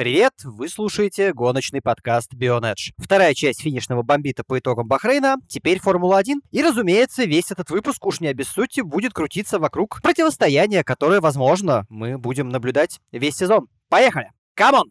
[0.00, 0.32] Привет!
[0.44, 2.94] Вы слушаете гоночный подкаст Bionedge.
[2.96, 6.36] Вторая часть финишного бомбита по итогам Бахрейна, теперь Формула-1.
[6.50, 12.16] И, разумеется, весь этот выпуск, уж не обессудьте, будет крутиться вокруг противостояния, которое, возможно, мы
[12.16, 13.68] будем наблюдать весь сезон.
[13.90, 14.32] Поехали!
[14.54, 14.90] Come on!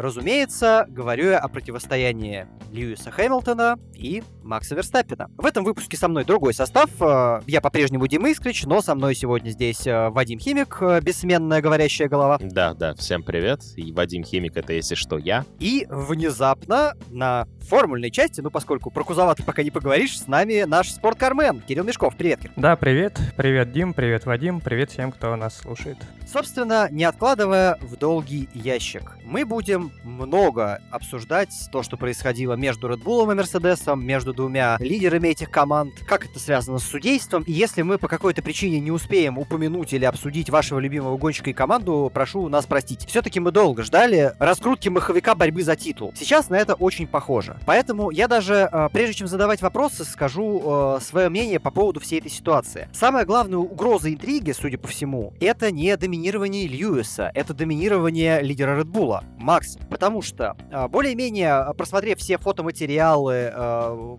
[0.00, 5.30] Разумеется, говорю я о противостоянии Льюиса Хэмилтона и Макса Верстаппина.
[5.38, 6.90] В этом выпуске со мной другой состав.
[7.00, 11.62] Э, я по-прежнему Дима Искрич, но со мной сегодня здесь э, Вадим Химик, э, бессменная
[11.62, 12.36] говорящая голова.
[12.40, 13.60] Да, да, всем привет.
[13.76, 15.44] И Вадим Химик это, если что, я.
[15.60, 20.64] И внезапно на формульной части, ну поскольку про кузова ты пока не поговоришь, с нами
[20.64, 22.16] наш спорткармен Кирилл Мешков.
[22.16, 22.50] Привет, Кир.
[22.56, 23.20] Да, привет.
[23.36, 25.98] Привет, Дим, привет, Вадим, привет всем, кто нас слушает.
[26.26, 33.04] Собственно, не откладывая в долгий ящик, мы будем много обсуждать то, что происходило между Red
[33.04, 37.42] Bull и Мерседесом, между двумя лидерами этих команд, как это связано с судейством.
[37.42, 41.52] И если мы по какой-то причине не успеем упомянуть или обсудить вашего любимого гонщика и
[41.52, 43.06] команду, прошу нас простить.
[43.06, 46.14] Все-таки мы долго ждали раскрутки маховика борьбы за титул.
[46.16, 47.58] Сейчас на это очень похоже.
[47.66, 52.20] Поэтому я даже, э, прежде чем задавать вопросы, скажу э, свое мнение по поводу всей
[52.20, 52.88] этой ситуации.
[52.94, 59.20] Самая главная угроза интриги, судя по всему, это не доминирование Льюиса, это доминирование лидера Bull,
[59.36, 59.76] Макс.
[59.90, 63.52] Потому что, э, более-менее, просмотрев все фотоматериалы,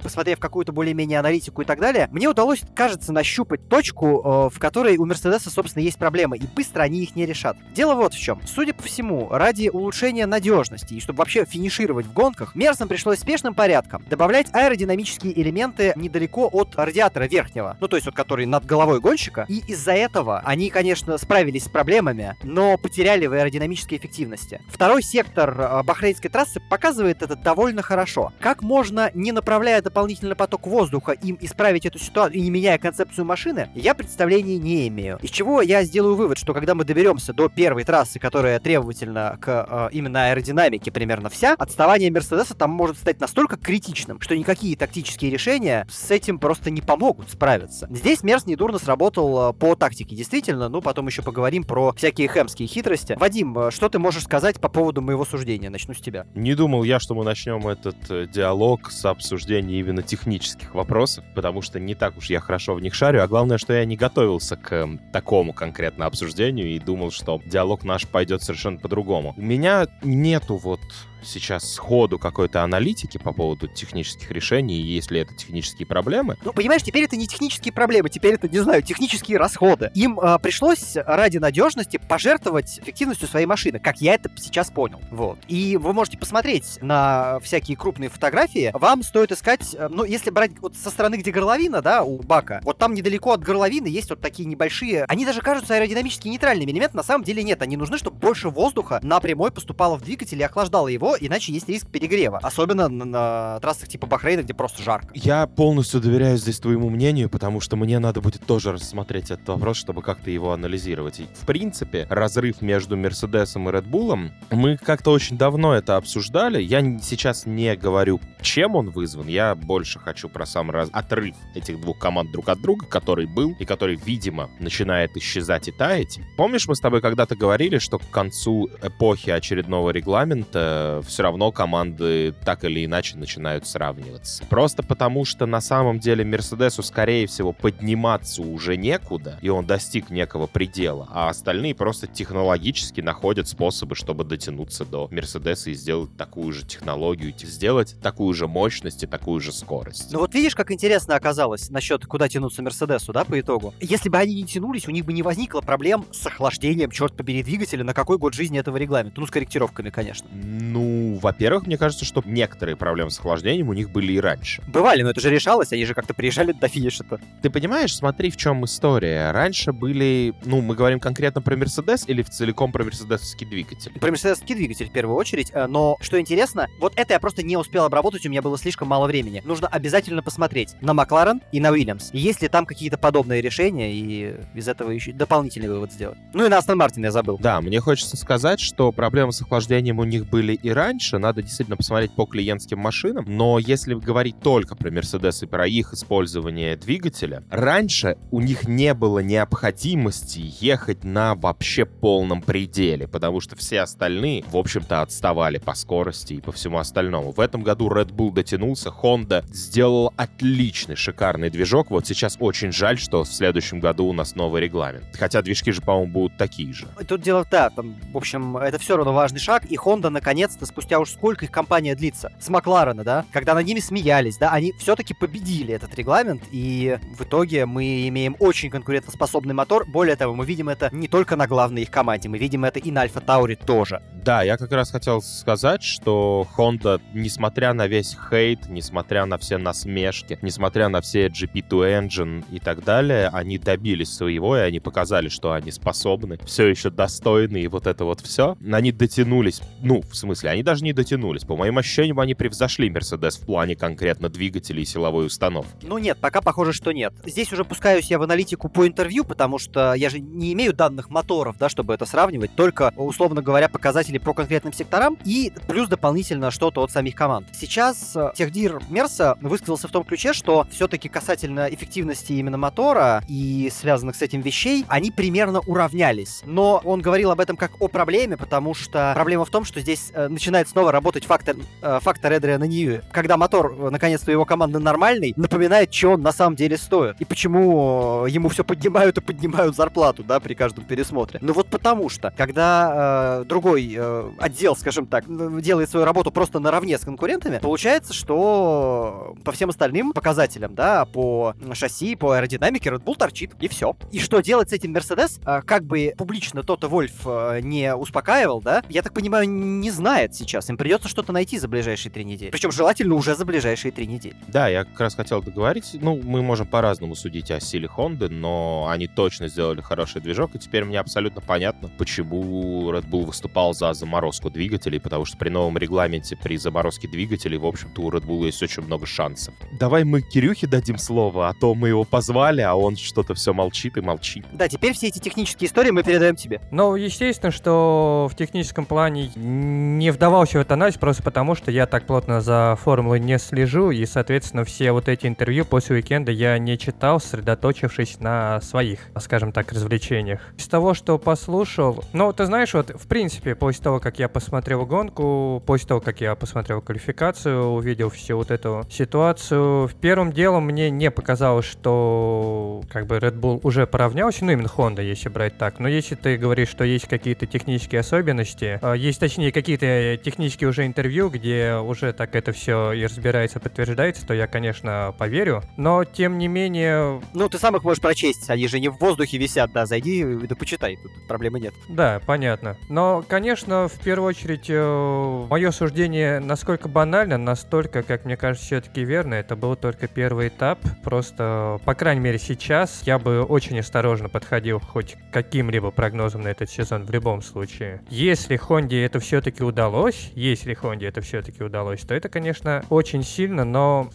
[0.01, 5.05] посмотрев какую-то более-менее аналитику и так далее, мне удалось, кажется, нащупать точку, в которой у
[5.05, 7.57] Мерседеса, собственно, есть проблемы, и быстро они их не решат.
[7.73, 8.41] Дело вот в чем.
[8.45, 13.53] Судя по всему, ради улучшения надежности и чтобы вообще финишировать в гонках, Мерсам пришлось спешным
[13.53, 18.99] порядком добавлять аэродинамические элементы недалеко от радиатора верхнего, ну то есть вот который над головой
[18.99, 24.61] гонщика, и из-за этого они, конечно, справились с проблемами, но потеряли в аэродинамической эффективности.
[24.69, 28.31] Второй сектор э, Бахрейнской трассы показывает это довольно хорошо.
[28.39, 33.25] Как можно, не направляя дополнительный поток воздуха, им исправить эту ситуацию и не меняя концепцию
[33.25, 35.19] машины, я представления не имею.
[35.21, 39.67] Из чего я сделаю вывод, что когда мы доберемся до первой трассы, которая требовательна к
[39.69, 45.29] э, именно аэродинамике примерно вся, отставание Мерседеса там может стать настолько критичным, что никакие тактические
[45.29, 47.87] решения с этим просто не помогут справиться.
[47.89, 52.69] Здесь Мерс недурно сработал э, по тактике, действительно, ну потом еще поговорим про всякие хэмские
[52.69, 53.17] хитрости.
[53.19, 55.69] Вадим, э, что ты можешь сказать по поводу моего суждения?
[55.69, 56.25] Начну с тебя.
[56.33, 61.61] Не думал я, что мы начнем этот э, диалог с обсуждения именно технических вопросов, потому
[61.61, 64.55] что не так уж я хорошо в них шарю, а главное, что я не готовился
[64.55, 69.33] к такому конкретно обсуждению и думал, что диалог наш пойдет совершенно по-другому.
[69.37, 70.79] У меня нету вот
[71.23, 76.37] сейчас сходу какой-то аналитики по поводу технических решений, есть ли это технические проблемы.
[76.43, 79.91] Ну, понимаешь, теперь это не технические проблемы, теперь это, не знаю, технические расходы.
[79.95, 85.01] Им э, пришлось ради надежности пожертвовать эффективностью своей машины, как я это сейчас понял.
[85.11, 85.39] Вот.
[85.47, 88.71] И вы можете посмотреть на всякие крупные фотографии.
[88.73, 92.61] Вам стоит искать, э, ну, если брать вот со стороны, где горловина, да, у бака,
[92.63, 96.97] вот там недалеко от горловины есть вот такие небольшие, они даже кажутся аэродинамически нейтральными элементами,
[96.97, 100.87] на самом деле нет, они нужны, чтобы больше воздуха напрямую поступало в двигатель и охлаждало
[100.87, 102.39] его, иначе есть риск перегрева.
[102.41, 105.09] Особенно на, на трассах типа Бахрейна, где просто жарко.
[105.13, 109.77] Я полностью доверяю здесь твоему мнению, потому что мне надо будет тоже рассмотреть этот вопрос,
[109.77, 111.19] чтобы как-то его анализировать.
[111.19, 116.61] И, в принципе, разрыв между Мерседесом и Редбулом, мы как-то очень давно это обсуждали.
[116.61, 119.27] Я сейчас не говорю, чем он вызван.
[119.27, 120.89] Я больше хочу про сам раз...
[120.91, 125.71] отрыв этих двух команд друг от друга, который был и который, видимо, начинает исчезать и
[125.71, 126.19] таять.
[126.37, 132.33] Помнишь, мы с тобой когда-то говорили, что к концу эпохи очередного регламента все равно команды
[132.45, 134.43] так или иначе начинают сравниваться.
[134.49, 140.09] Просто потому, что на самом деле Мерседесу, скорее всего, подниматься уже некуда, и он достиг
[140.09, 146.51] некого предела, а остальные просто технологически находят способы, чтобы дотянуться до Мерседеса и сделать такую
[146.53, 150.11] же технологию, сделать такую же мощность и такую же скорость.
[150.11, 153.73] Ну вот видишь, как интересно оказалось насчет куда тянуться Мерседесу, да, по итогу.
[153.79, 157.43] Если бы они не тянулись, у них бы не возникло проблем с охлаждением, черт побери,
[157.43, 159.19] двигателя на какой год жизни этого регламента.
[159.19, 160.27] Ну, с корректировками, конечно.
[160.33, 164.61] Ну, ну, во-первых, мне кажется, что некоторые проблемы с охлаждением у них были и раньше.
[164.67, 167.19] Бывали, но это же решалось, они же как-то приезжали до финиша-то.
[167.41, 169.31] Ты понимаешь, смотри, в чем история.
[169.31, 173.91] Раньше были, ну, мы говорим конкретно про Мерседес или в целиком про мерседесовский двигатель?
[173.99, 177.57] Про мерседесовский двигатель в первую очередь, э, но что интересно, вот это я просто не
[177.57, 179.41] успел обработать, у меня было слишком мало времени.
[179.45, 182.09] Нужно обязательно посмотреть на Макларен и на Уильямс.
[182.13, 186.17] Есть ли там какие-то подобные решения, и из этого еще дополнительный вывод сделать.
[186.33, 187.37] Ну и на Астон Мартин я забыл.
[187.37, 191.43] Да, мне хочется сказать, что проблемы с охлаждением у них были и раньше, раньше, надо
[191.43, 196.75] действительно посмотреть по клиентским машинам, но если говорить только про Mercedes и про их использование
[196.75, 203.81] двигателя, раньше у них не было необходимости ехать на вообще полном пределе, потому что все
[203.81, 207.31] остальные, в общем-то, отставали по скорости и по всему остальному.
[207.31, 211.91] В этом году Red Bull дотянулся, Honda сделал отличный, шикарный движок.
[211.91, 215.05] Вот сейчас очень жаль, что в следующем году у нас новый регламент.
[215.13, 216.87] Хотя движки же, по-моему, будут такие же.
[217.07, 220.99] Тут дело да, там, в общем, это все равно важный шаг, и Honda наконец-то, спустя
[220.99, 225.13] уж сколько их компания длится, с Макларена, да, когда над ними смеялись, да, они все-таки
[225.13, 229.85] победили этот регламент, и в итоге мы имеем очень конкурентоспособный мотор.
[229.85, 232.91] Более того, мы видим это не только на главной их команде, мы видим это и
[232.91, 234.01] на Альфа Тауре тоже.
[234.23, 239.57] Да, я как раз хотел сказать, что Honda, несмотря на весь хейт, несмотря на все
[239.57, 245.27] насмешки, несмотря на все GP2 Engine и так далее, они добились своего, и они показали,
[245.27, 248.57] что они способны, все еще достойны, и вот это вот все.
[248.71, 251.43] Они дотянулись, ну, в смысле, они даже не дотянулись.
[251.43, 255.71] По моим ощущениям, они превзошли Mercedes в плане конкретно двигателей и силовой установки.
[255.83, 257.13] Ну нет, пока похоже, что нет.
[257.25, 261.09] Здесь уже пускаюсь я в аналитику по интервью, потому что я же не имею данных
[261.09, 266.51] моторов, да, чтобы это сравнивать, только, условно говоря, показатели по конкретным секторам и плюс дополнительно
[266.51, 267.47] что-то от самих команд.
[267.53, 273.71] Сейчас э, техдир Мерса высказался в том ключе, что все-таки касательно эффективности именно мотора и
[273.73, 276.41] связанных с этим вещей, они примерно уравнялись.
[276.45, 280.11] Но он говорил об этом как о проблеме, потому что проблема в том, что здесь
[280.13, 283.01] э, начинает снова работать фактор, э, фактор Эдриана Ньюи.
[283.11, 287.15] Когда мотор, э, наконец-то, его команды нормальный, напоминает, что он на самом деле стоит.
[287.19, 291.39] И почему э, ему все поднимают и поднимают зарплату, да, при каждом пересмотре.
[291.43, 295.25] Ну вот потому что, когда э, другой э, отдел, скажем так,
[295.61, 301.53] делает свою работу просто наравне с конкурентами, получается, что по всем остальным показателям, да, по
[301.73, 303.95] шасси, по аэродинамике Red Bull торчит, и все.
[304.11, 305.39] И что делать с этим Mercedes?
[305.45, 307.27] Э, как бы публично Тота Вольф
[307.61, 310.69] не успокаивал, да, я так понимаю, не знает сейчас.
[310.69, 312.51] Им придется что-то найти за ближайшие три недели.
[312.51, 314.35] Причем желательно уже за ближайшие три недели.
[314.47, 315.91] Да, я как раз хотел договорить.
[315.93, 320.59] Ну, мы можем по-разному судить о силе Honda, но они точно сделали хороший движок, и
[320.59, 325.77] теперь мне абсолютно понятно, почему Red Bull выступал за заморозку двигателей, потому что при новом
[325.77, 329.53] регламенте при заморозке двигателей, в общем-то, у Red Bull есть очень много шансов.
[329.79, 333.97] Давай мы Кирюхе дадим слово, а то мы его позвали, а он что-то все молчит
[333.97, 334.45] и молчит.
[334.51, 336.61] Да, теперь все эти технические истории мы передаем тебе.
[336.71, 341.87] Ну, естественно, что в техническом плане не вдавался в этот анализ, просто потому что я
[341.87, 346.59] так плотно за формулой не слежу, и, соответственно, все вот эти интервью после уикенда я
[346.59, 350.39] не читал, сосредоточившись на своих, скажем так, развлечениях.
[350.59, 354.85] Из того, что послушал, ну, ты знаешь, вот, в принципе, после того, как я посмотрел
[354.85, 360.65] гонку, после того, как я посмотрел квалификацию, увидел всю вот эту ситуацию, в первым делом
[360.65, 365.57] мне не показалось, что как бы Red Bull уже поравнялся, ну, именно Honda, если брать
[365.57, 365.79] так.
[365.79, 370.85] Но если ты говоришь, что есть какие-то технические особенности, а, есть, точнее, какие-то технические уже
[370.85, 375.63] интервью, где уже так это все и разбирается, подтверждается, то я, конечно, поверю.
[375.77, 377.21] Но, тем не менее...
[377.33, 380.55] Ну, ты сам их можешь прочесть, они же не в воздухе висят, да, зайди да
[380.55, 381.73] почитай, тут проблемы нет.
[381.89, 382.77] Да, понятно.
[382.89, 389.03] Но, конечно, в первую очередь, э, мое суждение насколько банально, настолько, как мне кажется, все-таки
[389.03, 389.35] верно.
[389.35, 390.79] Это был только первый этап.
[391.03, 396.49] Просто, по крайней мере, сейчас я бы очень осторожно подходил хоть к каким-либо прогнозам на
[396.49, 398.01] этот сезон в любом случае.
[398.09, 403.65] Если Хонде это все-таки удалось, если Хонде это все-таки удалось, то это, конечно, очень сильно,
[403.65, 404.09] но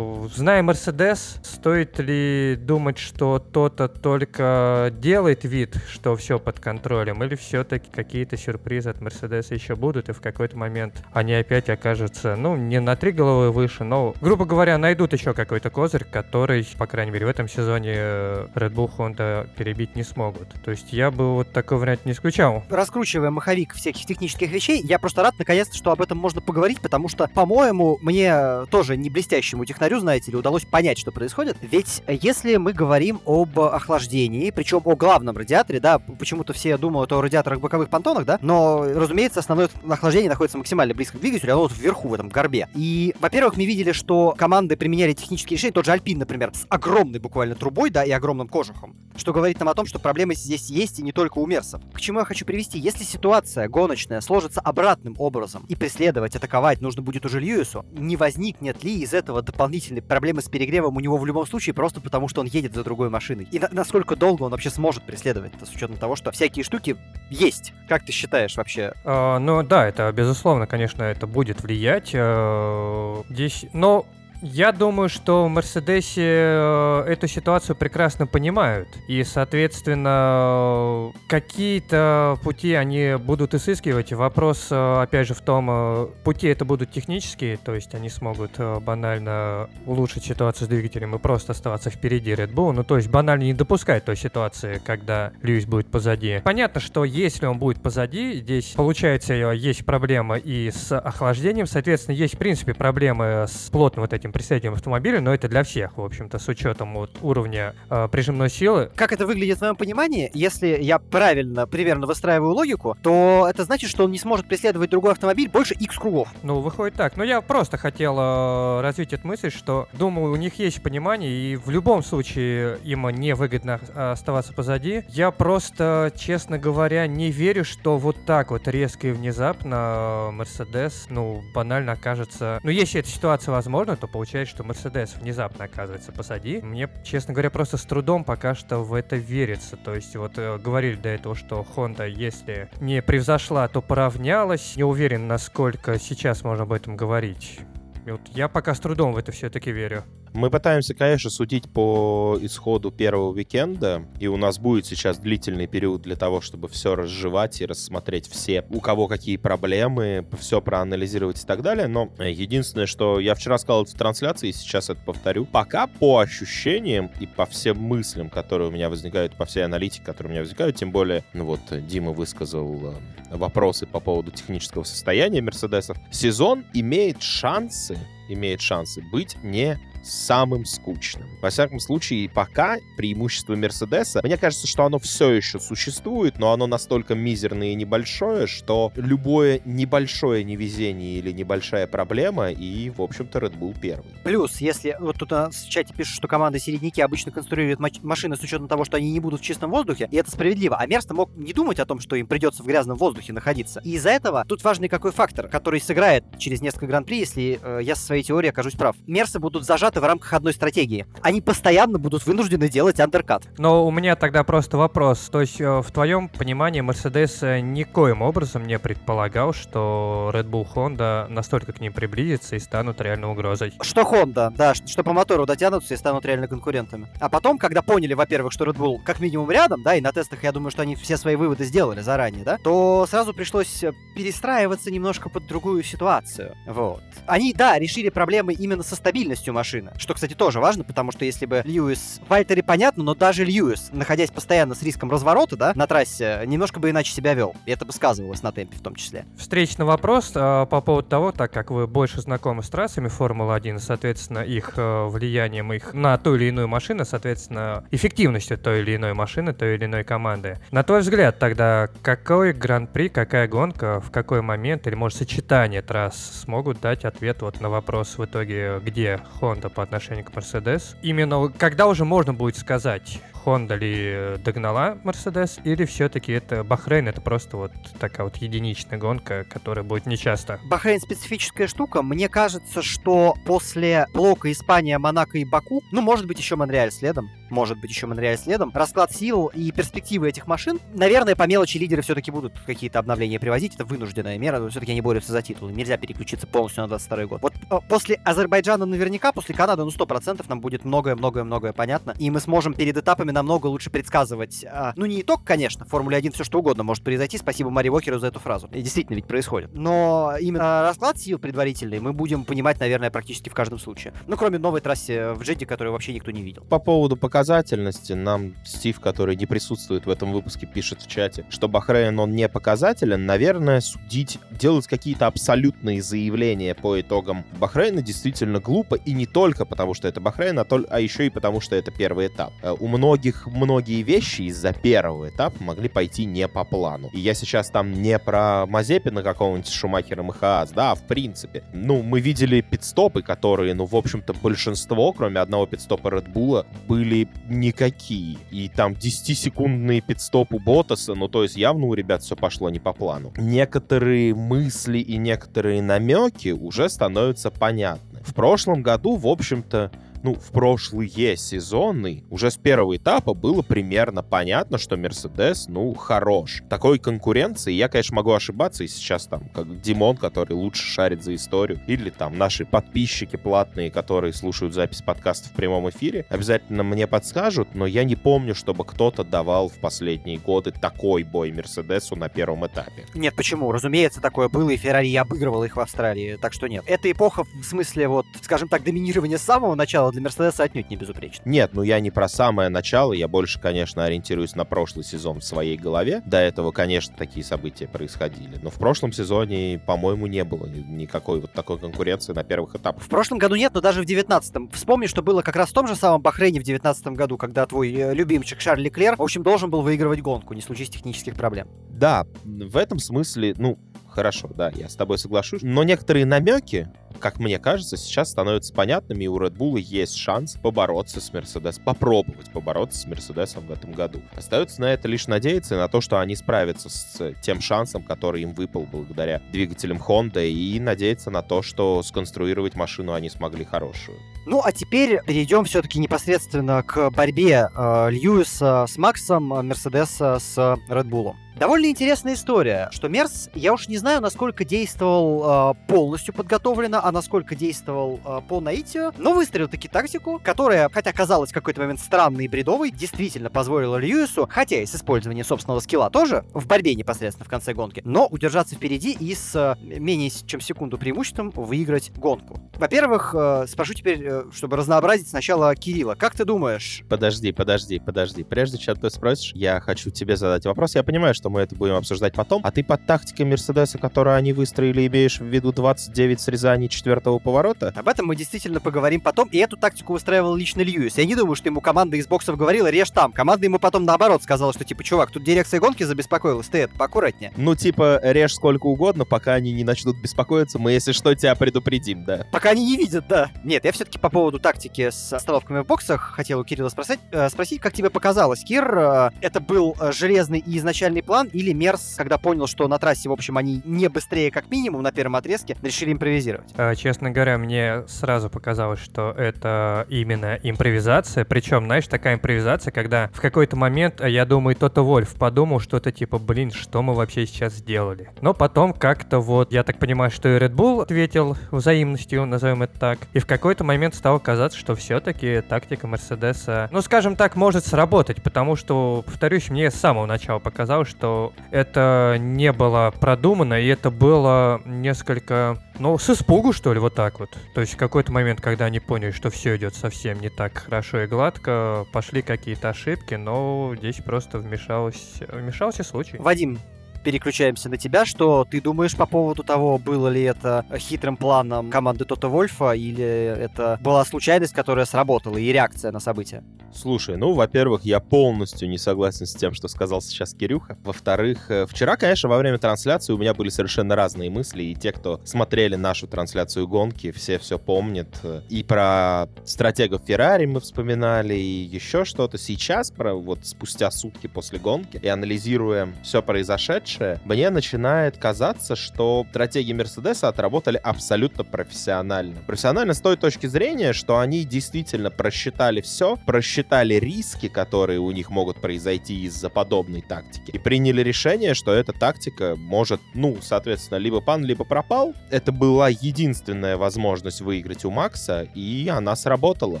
[0.34, 7.34] зная Мерседес, стоит ли думать, что то-то только делает вид, что все под контролем, или
[7.34, 12.56] все-таки какие-то сюрпризы от Мерседеса еще будут, и в какой-то момент они опять окажутся, ну,
[12.56, 17.12] не на три головы выше, но, грубо говоря, найдут еще какой-то козырь, который, по крайней
[17.12, 20.48] мере, в этом сезоне э, Red Bull Honda перебить не смогут.
[20.64, 22.64] То есть я бы вот такой вариант не исключал.
[22.70, 27.08] Раскручивая маховик всяких технических вещей, я просто рад, наконец-то, что об этом можно поговорить, потому
[27.08, 31.58] что, по-моему, мне тоже не блестящему технарю, знаете ли, удалось понять, что происходит.
[31.60, 37.20] Ведь если мы говорим об охлаждении, причем о главном радиаторе, да, почему-то все думают о
[37.20, 41.72] радиаторах боковых понтонах, да, но, разумеется, основное охлаждение находится максимально близко к двигателю, оно вот
[41.76, 42.68] вверху, в этом горбе.
[42.74, 47.18] И, во-первых, мы видели, что команды применяли технические решения, тот же Альпин, например, с огромной
[47.18, 50.98] буквально трубой, да, и огромным кожухом, что говорит нам о том, что проблемы здесь есть
[51.00, 51.82] и не только у мерсов.
[51.92, 52.78] К чему я хочу привести?
[52.78, 55.33] Если ситуация гоночная сложится обратным образом,
[55.68, 60.48] и преследовать, атаковать нужно будет уже Льюису, не возникнет ли из этого дополнительной проблемы с
[60.48, 63.46] перегревом у него в любом случае просто потому, что он едет за другой машиной?
[63.50, 66.96] И на насколько долго он вообще сможет преследовать это, с учетом того, что всякие штуки
[67.28, 67.74] есть?
[67.86, 68.94] Как ты считаешь вообще?
[69.04, 72.14] Uh, ну да, это безусловно, конечно, это будет влиять.
[72.14, 74.06] Uh, здесь, но
[74.46, 78.88] Я думаю, что в Мерседесе э, эту ситуацию прекрасно понимают.
[79.08, 84.12] И, соответственно, какие-то пути они будут изыскивать.
[84.12, 88.58] Вопрос, э, опять же, в том, э, пути это будут технические, то есть они смогут
[88.82, 92.72] банально улучшить ситуацию с двигателем и просто оставаться впереди Red Bull.
[92.72, 96.42] Ну, то есть банально не допускать той ситуации, когда Льюис будет позади.
[96.44, 102.34] Понятно, что если он будет позади, здесь, получается, есть проблема и с охлаждением, соответственно, есть,
[102.34, 106.38] в принципе, проблемы с плотным вот этим представителем автомобиля, но это для всех, в общем-то,
[106.38, 108.90] с учетом вот уровня э, прижимной силы.
[108.96, 113.88] Как это выглядит в моем понимании, если я правильно примерно выстраиваю логику, то это значит,
[113.88, 116.28] что он не сможет преследовать другой автомобиль больше X кругов.
[116.42, 117.16] Ну, выходит так.
[117.16, 121.56] Но я просто хотел э, развить эту мысль, что, думаю, у них есть понимание, и
[121.56, 125.04] в любом случае им невыгодно оставаться позади.
[125.08, 131.42] Я просто, честно говоря, не верю, что вот так вот резко и внезапно Мерседес, ну,
[131.54, 132.58] банально окажется...
[132.64, 136.60] Ну, если эта ситуация возможна, то получается, что Мерседес внезапно оказывается позади.
[136.62, 139.76] Мне, честно говоря, просто с трудом пока что в это верится.
[139.76, 144.76] То есть вот э, говорили до этого, что Honda, если не превзошла, то поравнялась.
[144.76, 147.58] Не уверен, насколько сейчас можно об этом говорить.
[148.06, 150.04] И вот я пока с трудом в это все-таки верю.
[150.34, 156.02] Мы пытаемся, конечно, судить по исходу первого уикенда, и у нас будет сейчас длительный период
[156.02, 161.46] для того, чтобы все разжевать и рассмотреть все, у кого какие проблемы, все проанализировать и
[161.46, 161.86] так далее.
[161.86, 167.12] Но единственное, что я вчера сказал в трансляции, и сейчас это повторю, пока по ощущениям
[167.20, 170.74] и по всем мыслям, которые у меня возникают, по всей аналитике, которые у меня возникают,
[170.74, 177.22] тем более, ну вот, Дима высказал э, вопросы по поводу технического состояния Мерседесов, сезон имеет
[177.22, 177.96] шансы
[178.28, 181.28] имеет шансы быть не самым скучным.
[181.40, 186.66] Во всяком случае, пока преимущество Мерседеса, мне кажется, что оно все еще существует, но оно
[186.66, 193.58] настолько мизерное и небольшое, что любое небольшое невезение или небольшая проблема, и, в общем-то, Red
[193.58, 194.06] Bull первый.
[194.24, 198.68] Плюс, если вот тут в чате пишут, что команды середняки обычно конструируют машины с учетом
[198.68, 200.76] того, что они не будут в чистом воздухе, и это справедливо.
[200.76, 203.80] А Мерста мог не думать о том, что им придется в грязном воздухе находиться.
[203.84, 207.94] И из-за этого тут важный какой фактор, который сыграет через несколько гран-при, если э, я
[207.94, 208.96] со своей теорией окажусь прав.
[209.06, 211.06] Мерсы будут зажаты зажаты в рамках одной стратегии.
[211.22, 213.44] Они постоянно будут вынуждены делать андеркат.
[213.58, 215.28] Но у меня тогда просто вопрос.
[215.30, 220.66] То есть э, в твоем понимании Mercedes э, никоим образом не предполагал, что Red Bull
[220.74, 223.72] Honda настолько к ним приблизится и станут реальной угрозой?
[223.80, 227.08] Что Honda, да, что, по мотору дотянутся и станут реально конкурентами.
[227.20, 230.42] А потом, когда поняли, во-первых, что Red Bull как минимум рядом, да, и на тестах
[230.42, 234.90] я думаю, что они все свои выводы сделали заранее, да, то сразу пришлось э, перестраиваться
[234.90, 236.54] немножко под другую ситуацию.
[236.66, 237.02] Вот.
[237.26, 240.00] Они, да, решили проблемы именно со стабильностью машины.
[240.00, 242.20] Что, кстати, тоже важно, потому что если бы Льюис...
[242.26, 246.80] В Вальтере понятно, но даже Льюис, находясь постоянно с риском разворота, да, на трассе, немножко
[246.80, 247.54] бы иначе себя вел.
[247.66, 249.26] И это бы сказывалось на темпе в том числе.
[249.36, 254.40] Встречный вопрос э, по поводу того, так как вы больше знакомы с трассами Формулы-1, соответственно,
[254.40, 259.52] их э, влиянием их на ту или иную машину, соответственно, эффективностью той или иной машины,
[259.52, 260.58] той или иной команды.
[260.70, 266.42] На твой взгляд, тогда какой гран-при, какая гонка, в какой момент, или, может, сочетание трасс
[266.42, 270.96] смогут дать ответ вот на вопрос в итоге, где Honda по отношению к Mercedes.
[271.02, 277.20] Именно когда уже можно будет сказать, Honda ли догнала Mercedes, или все-таки это Бахрейн, это
[277.20, 280.58] просто вот такая вот единичная гонка, которая будет нечасто?
[280.64, 282.02] Бахрейн специфическая штука.
[282.02, 287.30] Мне кажется, что после блока Испания, Монако и Баку, ну, может быть, еще Монреаль следом,
[287.50, 292.02] может быть, еще Монреаль следом, расклад сил и перспективы этих машин, наверное, по мелочи лидеры
[292.02, 295.96] все-таки будут какие-то обновления привозить, это вынужденная мера, но все-таки они борются за титул, нельзя
[295.96, 297.42] переключиться полностью на 22 год.
[297.42, 302.40] Вот э, после Азербайджана наверняка, после Канады, ну, 100% нам будет многое-многое-многое понятно, и мы
[302.40, 306.44] сможем перед этапами намного лучше предсказывать, а, ну, не итог, конечно, в Формуле 1 все
[306.44, 310.34] что угодно может произойти, спасибо Мари Уокеру за эту фразу, и действительно ведь происходит, но
[310.40, 314.80] именно расклад сил предварительный мы будем понимать, наверное, практически в каждом случае, ну, кроме новой
[314.80, 316.64] трассе в Джеди, которую вообще никто не видел.
[316.64, 321.68] По поводу показательности, нам Стив, который не присутствует в этом выпуске, пишет в чате, что
[321.68, 328.94] Бахрейн, он не показателен, наверное, судить, делать какие-то абсолютные заявления по итогам Бахрейна действительно глупо,
[328.94, 331.90] и не только потому, что это Бахрейн, а, то, а еще и потому, что это
[331.90, 332.52] первый этап.
[332.62, 337.10] Э, у многих многие вещи из-за первого этапа могли пойти не по плану.
[337.12, 341.62] И я сейчас там не про Мазепина какого-нибудь Шумахера МХАС, да, а в принципе.
[341.72, 347.28] Ну, мы видели пидстопы, которые, ну, в общем-то, большинство, кроме одного пидстопа Red Bull, были
[347.48, 348.38] никакие.
[348.50, 352.92] И там 10-секундные пидстопы Ботаса, ну, то есть явно у ребят все пошло не по
[352.92, 353.32] плану.
[353.36, 358.20] Некоторые мысли и некоторые намеки уже становятся понятны.
[358.24, 359.90] В прошлом году, в общем-то,
[360.24, 366.62] ну, в прошлые сезоны, уже с первого этапа было примерно понятно, что Мерседес, ну, хорош.
[366.70, 371.34] Такой конкуренции, я, конечно, могу ошибаться, и сейчас там, как Димон, который лучше шарит за
[371.34, 377.06] историю, или там наши подписчики платные, которые слушают запись подкаста в прямом эфире, обязательно мне
[377.06, 382.30] подскажут, но я не помню, чтобы кто-то давал в последние годы такой бой Мерседесу на
[382.30, 383.04] первом этапе.
[383.14, 383.70] Нет, почему?
[383.72, 386.82] Разумеется, такое было, и Феррари обыгрывал их в Австралии, так что нет.
[386.86, 390.96] Эта эпоха, в смысле, вот, скажем так, доминирования с самого начала для Мерседеса отнюдь не
[390.96, 391.42] безупречна.
[391.44, 395.44] Нет, ну я не про самое начало, я больше, конечно, ориентируюсь на прошлый сезон в
[395.44, 396.22] своей голове.
[396.24, 401.52] До этого, конечно, такие события происходили, но в прошлом сезоне, по-моему, не было никакой вот
[401.52, 403.02] такой конкуренции на первых этапах.
[403.02, 404.70] В прошлом году нет, но даже в 19-м.
[404.70, 407.92] Вспомни, что было как раз в том же самом Бахрейне в 19 году, когда твой
[407.92, 411.68] э, любимчик Шарль Леклер, в общем, должен был выигрывать гонку, не случись технических проблем.
[411.90, 413.78] Да, в этом смысле, ну,
[414.08, 415.62] хорошо, да, я с тобой соглашусь.
[415.62, 416.88] Но некоторые намеки,
[417.24, 421.82] как мне кажется, сейчас становятся понятными, и у Red Bull есть шанс побороться с Mercedes,
[421.82, 424.20] попробовать побороться с Мерседесом в этом году.
[424.36, 428.42] Остается на это лишь надеяться и на то, что они справятся с тем шансом, который
[428.42, 434.18] им выпал благодаря двигателям Honda, и надеяться на то, что сконструировать машину они смогли хорошую.
[434.44, 441.08] Ну, а теперь перейдем все-таки непосредственно к борьбе э, Льюиса с Максом, Мерседеса с Red
[441.08, 441.34] Bull.
[441.56, 447.12] Довольно интересная история, что Мерс, я уж не знаю, насколько действовал э, полностью подготовленно, а
[447.12, 452.00] насколько действовал э, по наитию, но выстроил таки тактику, которая, хотя казалась в какой-то момент
[452.00, 456.96] странной и бредовой, действительно позволила Льюису, хотя и с использованием собственного скилла тоже, в борьбе
[456.96, 462.10] непосредственно в конце гонки, но удержаться впереди и с э, менее чем секунду преимуществом выиграть
[462.16, 462.58] гонку.
[462.74, 466.16] Во-первых, э, спрошу теперь, э, чтобы разнообразить сначала Кирилла.
[466.16, 467.04] Как ты думаешь?
[467.08, 468.42] Подожди, подожди, подожди.
[468.42, 470.96] Прежде чем ты спросишь, я хочу тебе задать вопрос.
[470.96, 472.62] Я понимаю, что что мы это будем обсуждать потом.
[472.64, 477.92] А ты под тактикой Мерседеса, которую они выстроили, имеешь в виду 29 срезаний четвертого поворота?
[477.94, 479.48] Об этом мы действительно поговорим потом.
[479.48, 481.18] И эту тактику выстраивал лично Льюис.
[481.18, 483.30] Я не думаю, что ему команда из боксов говорила, режь там.
[483.30, 487.52] Команда ему потом наоборот сказала, что типа, чувак, тут дирекция гонки забеспокоилась, ты это, поаккуратнее.
[487.58, 492.24] Ну, типа, режь сколько угодно, пока они не начнут беспокоиться, мы, если что, тебя предупредим,
[492.24, 492.46] да.
[492.52, 493.50] Пока они не видят, да.
[493.64, 497.50] Нет, я все-таки по поводу тактики с остановками в боксах хотел у Кирилла спросить, э,
[497.50, 502.14] спросить, как тебе показалось, Кир, э, это был э, железный и изначальный план или Мерс,
[502.16, 505.76] когда понял, что на трассе, в общем, они не быстрее как минимум на первом отрезке,
[505.82, 506.72] решили импровизировать?
[506.76, 511.44] А, честно говоря, мне сразу показалось, что это именно импровизация.
[511.44, 516.12] Причем, знаешь, такая импровизация, когда в какой-то момент, а, я думаю, Тота Вольф подумал что-то
[516.12, 518.30] типа, блин, что мы вообще сейчас сделали?
[518.40, 522.98] Но потом как-то вот, я так понимаю, что и Red Bull ответил взаимностью, назовем это
[522.98, 523.18] так.
[523.32, 528.42] И в какой-то момент стало казаться, что все-таки тактика Мерседеса, ну, скажем так, может сработать,
[528.42, 531.23] потому что, повторюсь, мне с самого начала показалось, что
[531.70, 537.40] это не было продумано, и это было несколько, ну, с испугу, что ли, вот так
[537.40, 537.50] вот.
[537.74, 541.22] То есть в какой-то момент, когда они поняли, что все идет совсем не так хорошо
[541.22, 546.36] и гладко, пошли какие-то ошибки, но здесь просто вмешалось, вмешался случай.
[546.38, 546.78] Вадим,
[547.24, 548.24] переключаемся на тебя.
[548.24, 553.24] Что ты думаешь по поводу того, было ли это хитрым планом команды Тота Вольфа, или
[553.24, 556.62] это была случайность, которая сработала, и реакция на события?
[556.94, 560.96] Слушай, ну, во-первых, я полностью не согласен с тем, что сказал сейчас Кирюха.
[561.02, 565.10] Во-вторых, э, вчера, конечно, во время трансляции у меня были совершенно разные мысли, и те,
[565.10, 568.28] кто смотрели нашу трансляцию гонки, все все помнят.
[568.68, 572.58] И про стратегов Феррари мы вспоминали, и еще что-то.
[572.58, 577.13] Сейчас, про вот спустя сутки после гонки, и анализируя все произошедшее,
[577.44, 582.60] мне начинает казаться, что стратегии Мерседеса отработали абсолютно профессионально.
[582.66, 588.50] Профессионально с той точки зрения, что они действительно просчитали все, просчитали риски, которые у них
[588.50, 594.40] могут произойти из-за подобной тактики, и приняли решение, что эта тактика может, ну, соответственно, либо
[594.40, 595.34] пан, либо пропал.
[595.50, 600.00] Это была единственная возможность выиграть у Макса, и она сработала.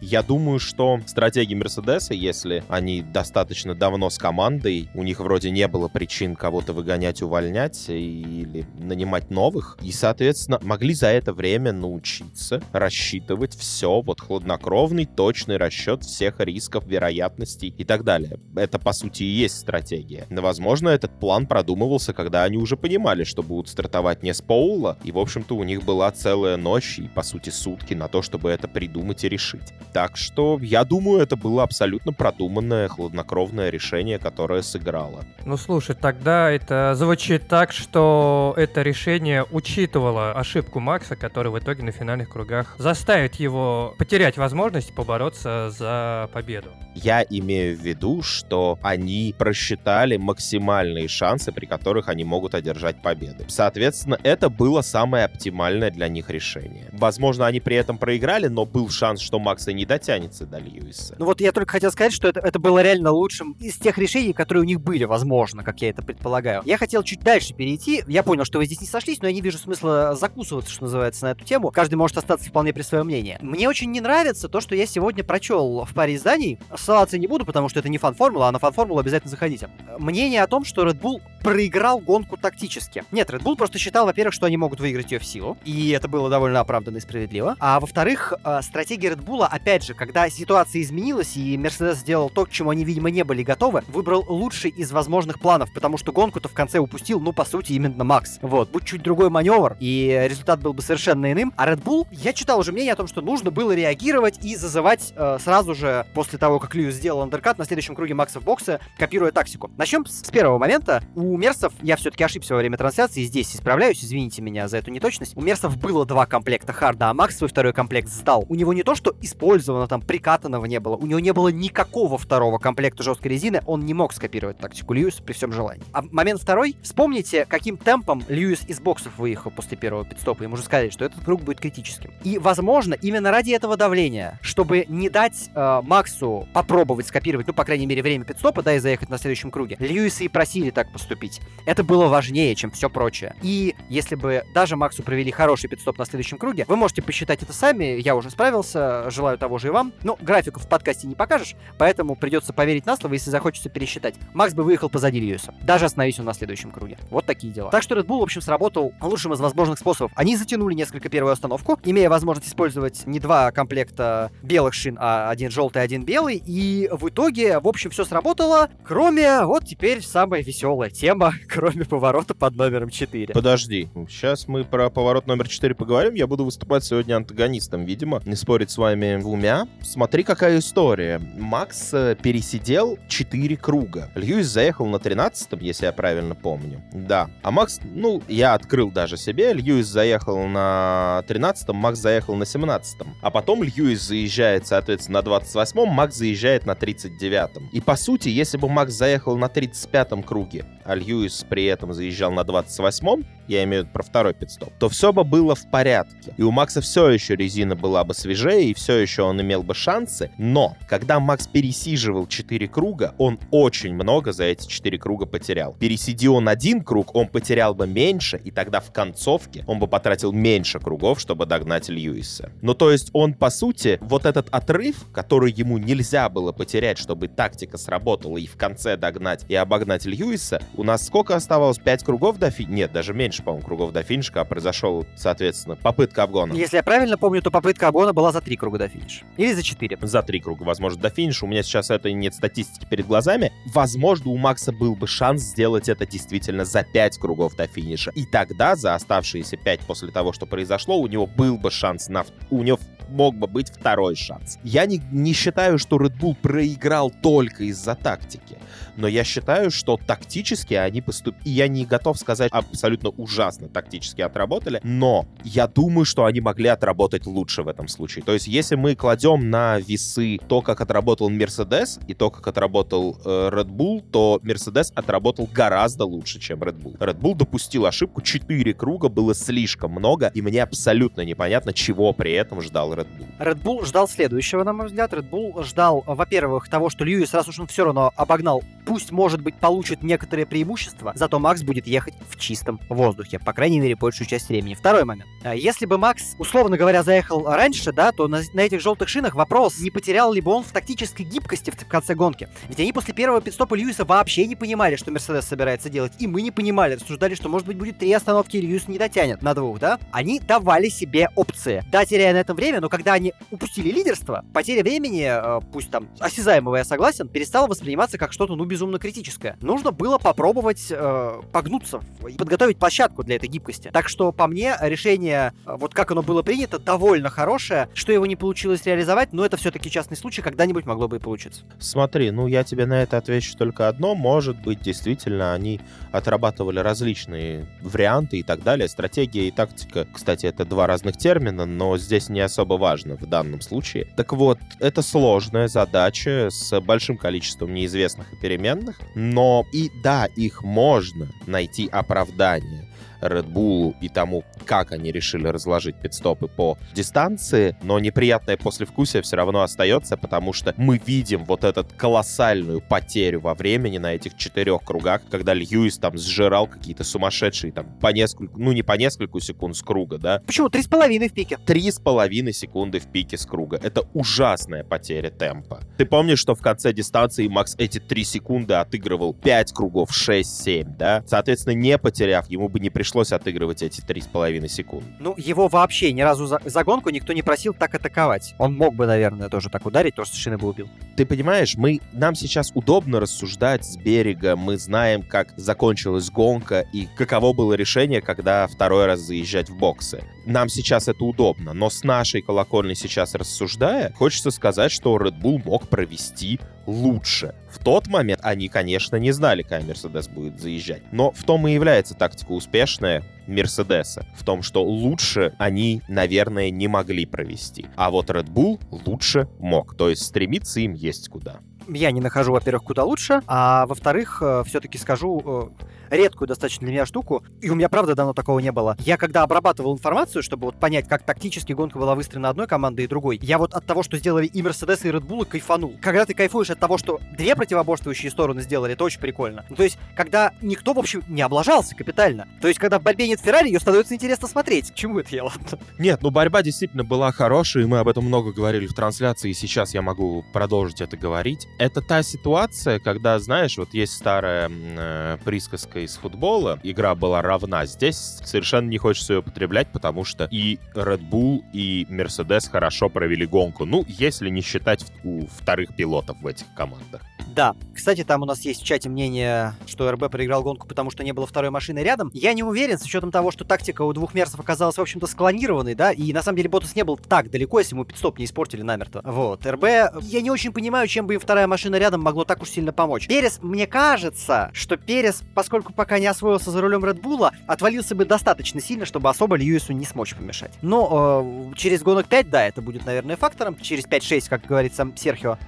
[0.00, 5.66] Я думаю, что стратегия Мерседеса, если они достаточно давно с командой, у них вроде не
[5.66, 6.89] было причин кого-то выгонять,
[7.22, 15.06] увольнять или нанимать новых, и, соответственно, могли за это время научиться рассчитывать все, вот хладнокровный,
[15.06, 18.38] точный расчет всех рисков вероятностей и так далее.
[18.56, 20.26] Это, по сути, и есть стратегия.
[20.30, 24.98] Но, возможно, этот план продумывался, когда они уже понимали, что будут стартовать не с Поула,
[25.04, 28.50] и, в общем-то, у них была целая ночь и, по сути, сутки на то, чтобы
[28.50, 29.72] это придумать и решить.
[29.92, 35.24] Так что, я думаю, это было абсолютно продуманное, хладнокровное решение, которое сыграло.
[35.44, 41.82] Ну, слушай, тогда Это звучит так, что это решение учитывало ошибку Макса, который в итоге
[41.82, 46.70] на финальных кругах заставит его потерять возможность побороться за победу.
[46.94, 53.44] Я имею в виду, что они просчитали максимальные шансы, при которых они могут одержать победы.
[53.48, 56.88] Соответственно, это было самое оптимальное для них решение.
[56.92, 61.14] Возможно, они при этом проиграли, но был шанс, что Макс и не дотянется до Льюиса.
[61.18, 64.32] Ну вот я только хотел сказать, что это, это было реально лучшим из тех решений,
[64.32, 66.59] которые у них были, возможно, как я это предполагаю.
[66.64, 68.04] Я хотел чуть дальше перейти.
[68.06, 71.24] Я понял, что вы здесь не сошлись, но я не вижу смысла закусываться, что называется,
[71.26, 71.70] на эту тему.
[71.70, 73.38] Каждый может остаться вполне при своем мнении.
[73.40, 76.58] Мне очень не нравится то, что я сегодня прочел в паре изданий.
[76.76, 79.68] Ссылаться не буду, потому что это не фан-формула, а на фан-формулу обязательно заходите.
[79.98, 83.04] Мнение о том, что Red Bull проиграл гонку тактически.
[83.10, 86.08] Нет, Red Bull просто считал, во-первых, что они могут выиграть ее в силу, и это
[86.08, 87.56] было довольно оправданно и справедливо.
[87.60, 92.44] А во-вторых, э, стратегия Red Bull, опять же, когда ситуация изменилась, и Mercedes сделал то,
[92.44, 96.48] к чему они, видимо, не были готовы, выбрал лучший из возможных планов, потому что гонку-то
[96.50, 98.38] в конце упустил, ну, по сути, именно Макс.
[98.42, 101.52] Вот, будь чуть другой маневр, и результат был бы совершенно иным.
[101.56, 105.12] А Red Bull, я читал уже мнение о том, что нужно было реагировать и зазывать
[105.16, 108.80] э, сразу же, после того, как Льюис сделал андеркат, на следующем круге Макса в боксе,
[108.98, 109.70] копируя тактику.
[109.76, 111.02] Начнем с первого момента.
[111.14, 115.36] У Мерсов, я все-таки ошибся во время трансляции, здесь исправляюсь, извините меня за эту неточность.
[115.36, 118.44] У Мерсов было два комплекта харда, а Макс свой второй комплект сдал.
[118.48, 122.18] У него не то, что использовано там, прикатанного не было, у него не было никакого
[122.18, 125.84] второго комплекта жесткой резины, он не мог скопировать тактику Льюиса при всем желании.
[125.92, 130.42] А момент второй, вспомните, каким темпом Льюис из боксов выехал после первого пидстопа.
[130.42, 132.12] Ему уже сказали, что этот круг будет критическим.
[132.24, 137.64] И, возможно, именно ради этого давления, чтобы не дать э, Максу попробовать скопировать, ну, по
[137.64, 141.40] крайней мере, время пидстопа, да, и заехать на следующем круге, Льюиса и просили так поступить.
[141.66, 143.34] Это было важнее, чем все прочее.
[143.42, 147.52] И если бы даже Максу провели хороший пидстоп на следующем круге, вы можете посчитать это
[147.52, 149.92] сами, я уже справился, желаю того же и вам.
[150.02, 154.14] Ну, графику в подкасте не покажешь, поэтому придется поверить на слово, если захочется пересчитать.
[154.34, 155.54] Макс бы выехал позади Льюиса.
[155.62, 156.96] Даже остановись он на следующем круге.
[157.10, 157.70] Вот такие дела.
[157.70, 160.12] Так что Red Bull, в общем, сработал лучшим из возможных способов.
[160.14, 165.50] Они затянули несколько первую остановку, имея возможность использовать не два комплекта белых шин, а один
[165.50, 166.40] желтый, один белый.
[166.46, 172.34] И в итоге, в общем, все сработало, кроме вот теперь самая веселая тема, кроме поворота
[172.34, 173.34] под номером 4.
[173.34, 176.14] Подожди, сейчас мы про поворот номер 4 поговорим.
[176.14, 178.22] Я буду выступать сегодня антагонистом, видимо.
[178.24, 179.66] Не спорить с вами двумя.
[179.82, 181.20] Смотри, какая история.
[181.36, 184.10] Макс э, пересидел 4 круга.
[184.14, 186.82] Льюис заехал на 13-м, если я правильно помню.
[186.92, 187.30] Да.
[187.42, 189.52] А Макс, ну, я открыл даже себе.
[189.52, 193.14] Льюис заехал на 13-м, Макс заехал на 17-м.
[193.22, 197.68] А потом Льюис заезжает, соответственно, на 28-м, Макс заезжает на 39-м.
[197.72, 202.32] И по сути, если бы Макс заехал на 35-м круге, а Льюис при этом заезжал
[202.32, 206.34] на 28-м, я имею в виду про второй пидстоп, то все бы было в порядке.
[206.36, 209.74] И у Макса все еще резина была бы свежее, и все еще он имел бы
[209.74, 210.30] шансы.
[210.38, 215.74] Но, когда Макс пересиживал 4 круга, он очень много за эти 4 круга потерял.
[215.78, 220.32] Пересиди он один круг, он потерял бы меньше, и тогда в концовке он бы потратил
[220.32, 222.52] меньше кругов, чтобы догнать Льюиса.
[222.62, 227.28] Ну, то есть он, по сути, вот этот отрыв, который ему нельзя было потерять, чтобы
[227.28, 231.78] тактика сработала и в конце догнать и обогнать Льюиса, у нас сколько оставалось?
[231.78, 232.70] 5 кругов до финиша?
[232.70, 236.52] Нет, даже меньше, по-моему, кругов до финиша, а произошел, соответственно, попытка обгона.
[236.52, 239.24] Если я правильно помню, то попытка обгона была за три круга до финиша.
[239.36, 239.98] Или за четыре.
[240.00, 241.44] За три круга, возможно, до финиша.
[241.44, 243.52] У меня сейчас это нет статистики перед глазами.
[243.74, 248.10] Возможно, у Макса был бы шанс сделать это действительно за 5 кругов до финиша.
[248.14, 252.24] И тогда, за оставшиеся 5 после того, что произошло, у него был бы шанс на...
[252.50, 252.78] У него
[253.10, 254.58] мог бы быть второй шанс.
[254.62, 258.58] Я не, не считаю, что Red Bull проиграл только из-за тактики,
[258.96, 261.48] но я считаю, что тактически они поступили...
[261.48, 267.26] Я не готов сказать абсолютно ужасно тактически отработали, но я думаю, что они могли отработать
[267.26, 268.24] лучше в этом случае.
[268.24, 273.18] То есть, если мы кладем на весы то, как отработал Mercedes и то, как отработал
[273.24, 276.98] э, Red Bull, то Mercedes отработал гораздо лучше, чем Red Bull.
[276.98, 282.32] Red Bull допустил ошибку, 4 круга было слишком много, и мне абсолютно непонятно, чего при
[282.32, 283.26] этом ждал Red Bull.
[283.38, 285.12] Red Bull ждал следующего, на мой взгляд.
[285.12, 289.40] Red Bull ждал, во-первых, того, что Льюис, раз уж он все равно обогнал, пусть, может
[289.40, 294.26] быть, получит некоторые преимущества, зато Макс будет ехать в чистом воздухе, по крайней мере, большую
[294.26, 294.74] часть времени.
[294.74, 295.28] Второй момент.
[295.44, 299.34] А Если бы Макс, условно говоря, заехал раньше, да, то на, на этих желтых шинах
[299.34, 302.48] вопрос, не потерял ли бы он в тактической гибкости в конце гонки.
[302.68, 306.12] Ведь они после первого пидстопа Льюиса вообще не понимали, что Мерседес собирается делать.
[306.18, 309.42] И мы не понимали, рассуждали, что, может быть, будет три остановки, и Льюис не дотянет
[309.42, 309.98] на двух, да?
[310.10, 311.82] Они давали себе опции.
[311.90, 316.08] Да, теряя на этом время, но когда они упустили лидерство, потеря времени, э, пусть там
[316.18, 319.56] осязаемого, я согласен, перестала восприниматься как что-то, ну, безумно критическое.
[319.62, 323.90] Нужно было попробовать э, погнуться и подготовить площадку для этой гибкости.
[323.92, 327.88] Так что, по мне, решение, э, вот как оно было принято, довольно хорошее.
[327.94, 331.62] Что его не получилось реализовать, но это все-таки частный случай, когда-нибудь могло бы и получиться.
[331.78, 334.14] Смотри, ну я тебе на это отвечу только одно.
[334.14, 335.80] Может быть, действительно, они
[336.12, 338.88] отрабатывали различные варианты и так далее.
[338.88, 343.60] Стратегия и тактика, кстати, это два разных термина, но здесь не особо важно в данном
[343.60, 344.06] случае.
[344.16, 350.64] Так вот, это сложная задача с большим количеством неизвестных и переменных, но и да, их
[350.64, 352.89] можно найти оправдание.
[353.20, 359.36] Red Bull и тому, как они решили разложить пидстопы по дистанции, но неприятное послевкусие все
[359.36, 364.82] равно остается, потому что мы видим вот эту колоссальную потерю во времени на этих четырех
[364.82, 369.76] кругах, когда Льюис там сжирал какие-то сумасшедшие там по несколько, ну не по несколько секунд
[369.76, 370.42] с круга, да?
[370.46, 370.68] Почему?
[370.68, 371.58] Три с половиной в пике.
[371.66, 373.78] Три с половиной секунды в пике с круга.
[373.82, 375.80] Это ужасная потеря темпа.
[375.98, 381.22] Ты помнишь, что в конце дистанции Макс эти три секунды отыгрывал 5 кругов, 6-7, да?
[381.26, 385.06] Соответственно, не потеряв, ему бы не пришлось пришлось отыгрывать эти три с половиной секунды.
[385.18, 388.54] Ну, его вообще ни разу за, за гонку никто не просил так атаковать.
[388.56, 390.88] Он мог бы, наверное, тоже так ударить, то, что Шины бы убил.
[391.16, 397.08] Ты понимаешь, мы, нам сейчас удобно рассуждать с берега, мы знаем, как закончилась гонка и
[397.16, 400.22] каково было решение, когда второй раз заезжать в боксы.
[400.46, 405.60] Нам сейчас это удобно, но с нашей колокольни сейчас рассуждая, хочется сказать, что Red Bull
[405.64, 407.54] мог провести лучше.
[407.70, 411.02] В тот момент они, конечно, не знали, когда Мерседес будет заезжать.
[411.12, 414.26] Но в том и является тактика успешная Мерседеса.
[414.36, 417.86] В том, что лучше они, наверное, не могли провести.
[417.96, 419.96] А вот Red Bull лучше мог.
[419.96, 424.62] То есть стремиться им есть куда я не нахожу, во-первых, куда лучше, а во-вторых, э,
[424.64, 428.72] все-таки скажу э, редкую достаточно для меня штуку, и у меня, правда, давно такого не
[428.72, 428.96] было.
[429.00, 433.08] Я когда обрабатывал информацию, чтобы вот понять, как тактически гонка была выстроена одной командой и
[433.08, 435.94] другой, я вот от того, что сделали и Мерседес, и Bull, кайфанул.
[436.00, 439.64] Когда ты кайфуешь от того, что две противоборствующие стороны сделали, это очень прикольно.
[439.68, 442.48] Ну, то есть, когда никто, в общем, не облажался капитально.
[442.60, 444.92] То есть, когда в борьбе нет Феррари, ее становится интересно смотреть.
[444.92, 445.78] К чему это я, ладно?
[445.98, 449.54] Нет, ну борьба действительно была хорошая, и мы об этом много говорили в трансляции, и
[449.54, 455.38] сейчас я могу продолжить это говорить это та ситуация, когда, знаешь, вот есть старая э,
[455.44, 457.86] присказка из футбола, игра была равна.
[457.86, 463.46] Здесь совершенно не хочется ее употреблять, потому что и Red Bull, и Mercedes хорошо провели
[463.46, 463.84] гонку.
[463.84, 467.22] Ну, если не считать у вторых пилотов в этих командах.
[467.54, 467.74] Да.
[467.94, 471.32] Кстати, там у нас есть в чате мнение, что РБ проиграл гонку, потому что не
[471.32, 472.30] было второй машины рядом.
[472.32, 475.94] Я не уверен, с учетом того, что тактика у двух мерсов оказалась, в общем-то, склонированной,
[475.94, 478.82] да, и на самом деле Ботас не был так далеко, если ему пидстоп не испортили
[478.82, 479.22] намертво.
[479.24, 479.66] Вот.
[479.66, 479.84] РБ,
[480.22, 483.26] я не очень понимаю, чем бы им вторая машина рядом могло так уж сильно помочь.
[483.26, 488.80] Перес, мне кажется, что Перес, поскольку пока не освоился за рулем Редбула, отвалился бы достаточно
[488.80, 490.72] сильно, чтобы особо Льюису не смочь помешать.
[490.82, 493.76] Но э, через гонок 5, да, это будет, наверное, фактором.
[493.80, 495.58] Через 5-6, как говорит сам Серхио.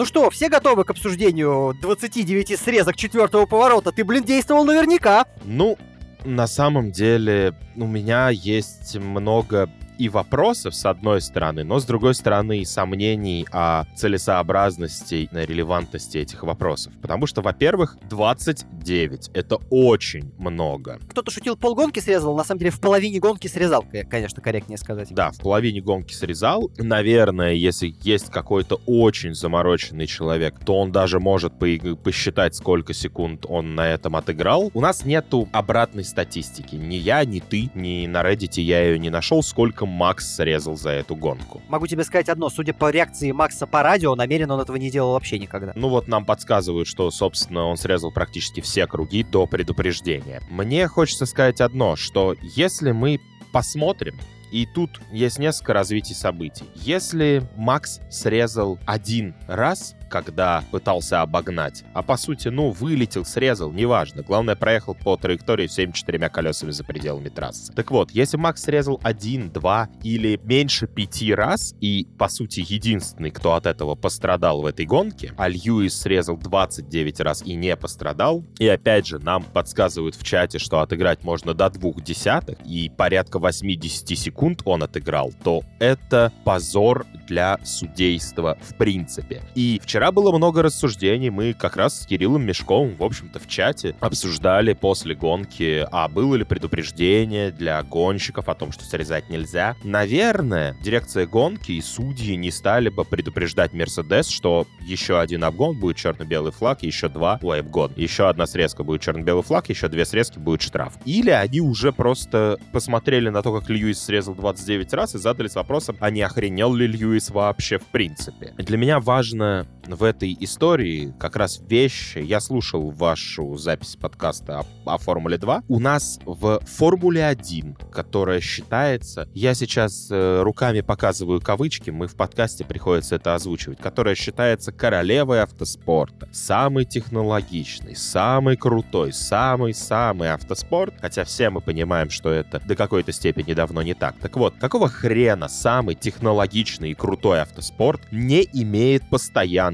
[0.00, 3.92] Ну что, все готовы к обсуждению 29 срезок четвертого поворота?
[3.92, 5.26] Ты, блин, действовал наверняка.
[5.44, 5.76] Ну,
[6.24, 9.70] на самом деле, у меня есть много
[10.00, 16.16] и вопросов, с одной стороны, но с другой стороны и сомнений о целесообразности, и релевантности
[16.16, 16.94] этих вопросов.
[17.02, 20.98] Потому что, во-первых, 29— это очень много.
[21.10, 25.12] Кто-то шутил, полгонки срезал, на самом деле в половине гонки срезал, конечно, корректнее сказать.
[25.12, 26.70] Да, в половине гонки срезал.
[26.78, 31.66] Наверное, если есть какой-то очень замороченный человек, то он даже может по
[32.02, 34.70] посчитать, сколько секунд он на этом отыграл.
[34.72, 36.76] У нас нету обратной статистики.
[36.76, 40.90] Ни я, ни ты, ни на Reddit я ее не нашел, сколько Макс срезал за
[40.90, 41.60] эту гонку.
[41.68, 45.12] Могу тебе сказать одно, судя по реакции Макса по радио, намеренно он этого не делал
[45.12, 45.72] вообще никогда.
[45.74, 50.40] Ну вот нам подсказывают, что, собственно, он срезал практически все круги до предупреждения.
[50.48, 53.20] Мне хочется сказать одно, что если мы
[53.52, 54.18] посмотрим
[54.50, 56.64] и тут есть несколько развитий событий.
[56.74, 61.84] Если Макс срезал один раз, когда пытался обогнать.
[61.94, 64.22] А по сути, ну, вылетел, срезал, неважно.
[64.22, 67.72] Главное, проехал по траектории всеми четырьмя колесами за пределами трассы.
[67.72, 73.30] Так вот, если Макс срезал один, два или меньше пяти раз, и, по сути, единственный,
[73.30, 78.44] кто от этого пострадал в этой гонке, а Льюис срезал 29 раз и не пострадал,
[78.58, 83.38] и опять же, нам подсказывают в чате, что отыграть можно до двух десятых, и порядка
[83.38, 89.42] 80 секунд он отыграл, то это позор для судейства в принципе.
[89.54, 93.94] И вчера было много рассуждений, мы как раз с Кириллом Мешковым, в общем-то, в чате
[94.00, 99.76] обсуждали после гонки, а было ли предупреждение для гонщиков о том, что срезать нельзя.
[99.84, 105.98] Наверное, дирекция гонки и судьи не стали бы предупреждать Мерседес, что еще один обгон будет
[105.98, 110.62] черно-белый флаг, еще два, обгон, еще одна срезка будет черно-белый флаг, еще две срезки будет
[110.62, 110.94] штраф.
[111.04, 115.98] Или они уже просто посмотрели на то, как Льюис срезал 29 раз и задались вопросом,
[116.00, 118.54] а не охренел ли Льюис вообще в принципе.
[118.56, 122.18] Для меня важно в этой истории как раз вещи.
[122.18, 125.64] Я слушал вашу запись подкаста о, о Формуле 2.
[125.68, 132.16] У нас в Формуле 1, которая считается, я сейчас э, руками показываю кавычки, мы в
[132.16, 141.24] подкасте приходится это озвучивать, которая считается королевой автоспорта, самый технологичный, самый крутой, самый-самый автоспорт, хотя
[141.24, 144.16] все мы понимаем, что это до какой-то степени давно не так.
[144.20, 149.08] Так вот, какого хрена самый технологичный и крутой автоспорт не имеет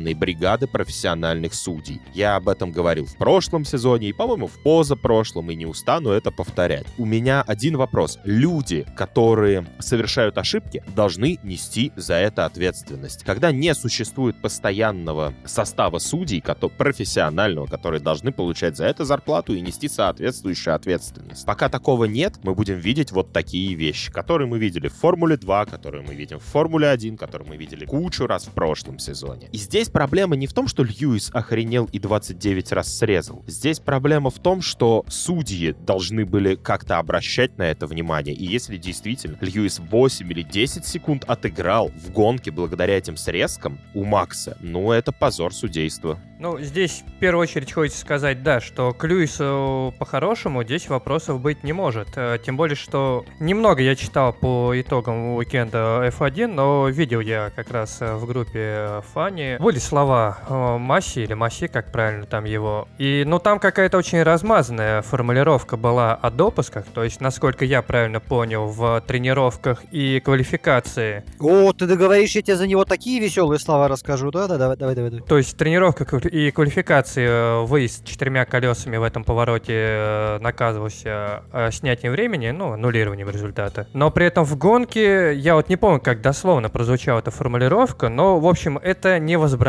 [0.06, 2.00] постоянной бригады профессиональных судей?
[2.14, 6.30] Я об этом говорил в прошлом сезоне и, по-моему, в позапрошлом, и не устану это
[6.30, 6.86] повторять.
[6.98, 8.18] У меня один вопрос.
[8.24, 13.24] Люди, которые совершают ошибки, должны нести за это ответственность.
[13.24, 16.42] Когда не существует постоянного состава судей,
[16.78, 21.44] профессионального, которые должны получать за это зарплату и нести соответствующую ответственность.
[21.46, 25.66] Пока такого нет, мы будем видеть вот такие вещи, которые мы видели в Формуле 2,
[25.66, 29.48] которые мы видим в Формуле 1, которые мы видели кучу раз в прошлом сезоне.
[29.52, 33.42] И здесь проблема не в том, что Льюис охренел и 29 раз срезал.
[33.46, 38.34] Здесь проблема в том, что судьи должны были как-то обращать на это внимание.
[38.34, 44.04] И если действительно Льюис 8 или 10 секунд отыграл в гонке благодаря этим срезкам у
[44.04, 46.20] Макса, ну это позор судейства.
[46.38, 51.64] Ну, здесь в первую очередь хочется сказать, да, что к Льюису по-хорошему здесь вопросов быть
[51.64, 52.08] не может.
[52.16, 57.70] Э, тем более, что немного я читал по итогам уикенда F1, но видел я как
[57.70, 59.56] раз э, в группе Фани.
[59.58, 62.88] Были слова э, Масси или Масси, как правильно там его.
[62.98, 68.20] И, ну, там какая-то очень размазанная формулировка была о допусках, то есть, насколько я правильно
[68.20, 71.24] понял, в тренировках и квалификации.
[71.40, 74.46] О, ты договоришь, я тебе за него такие веселые слова расскажу, да?
[74.46, 75.20] Да, давай, давай, давай.
[75.20, 81.42] То есть, тренировка и квалификации э, выезд с четырьмя колесами в этом повороте э, наказывался
[81.70, 83.86] снятием времени, ну, аннулированием результата.
[83.92, 88.38] Но при этом в гонке, я вот не помню, как дословно прозвучала эта формулировка, но,
[88.38, 89.65] в общем, это не возбранялось,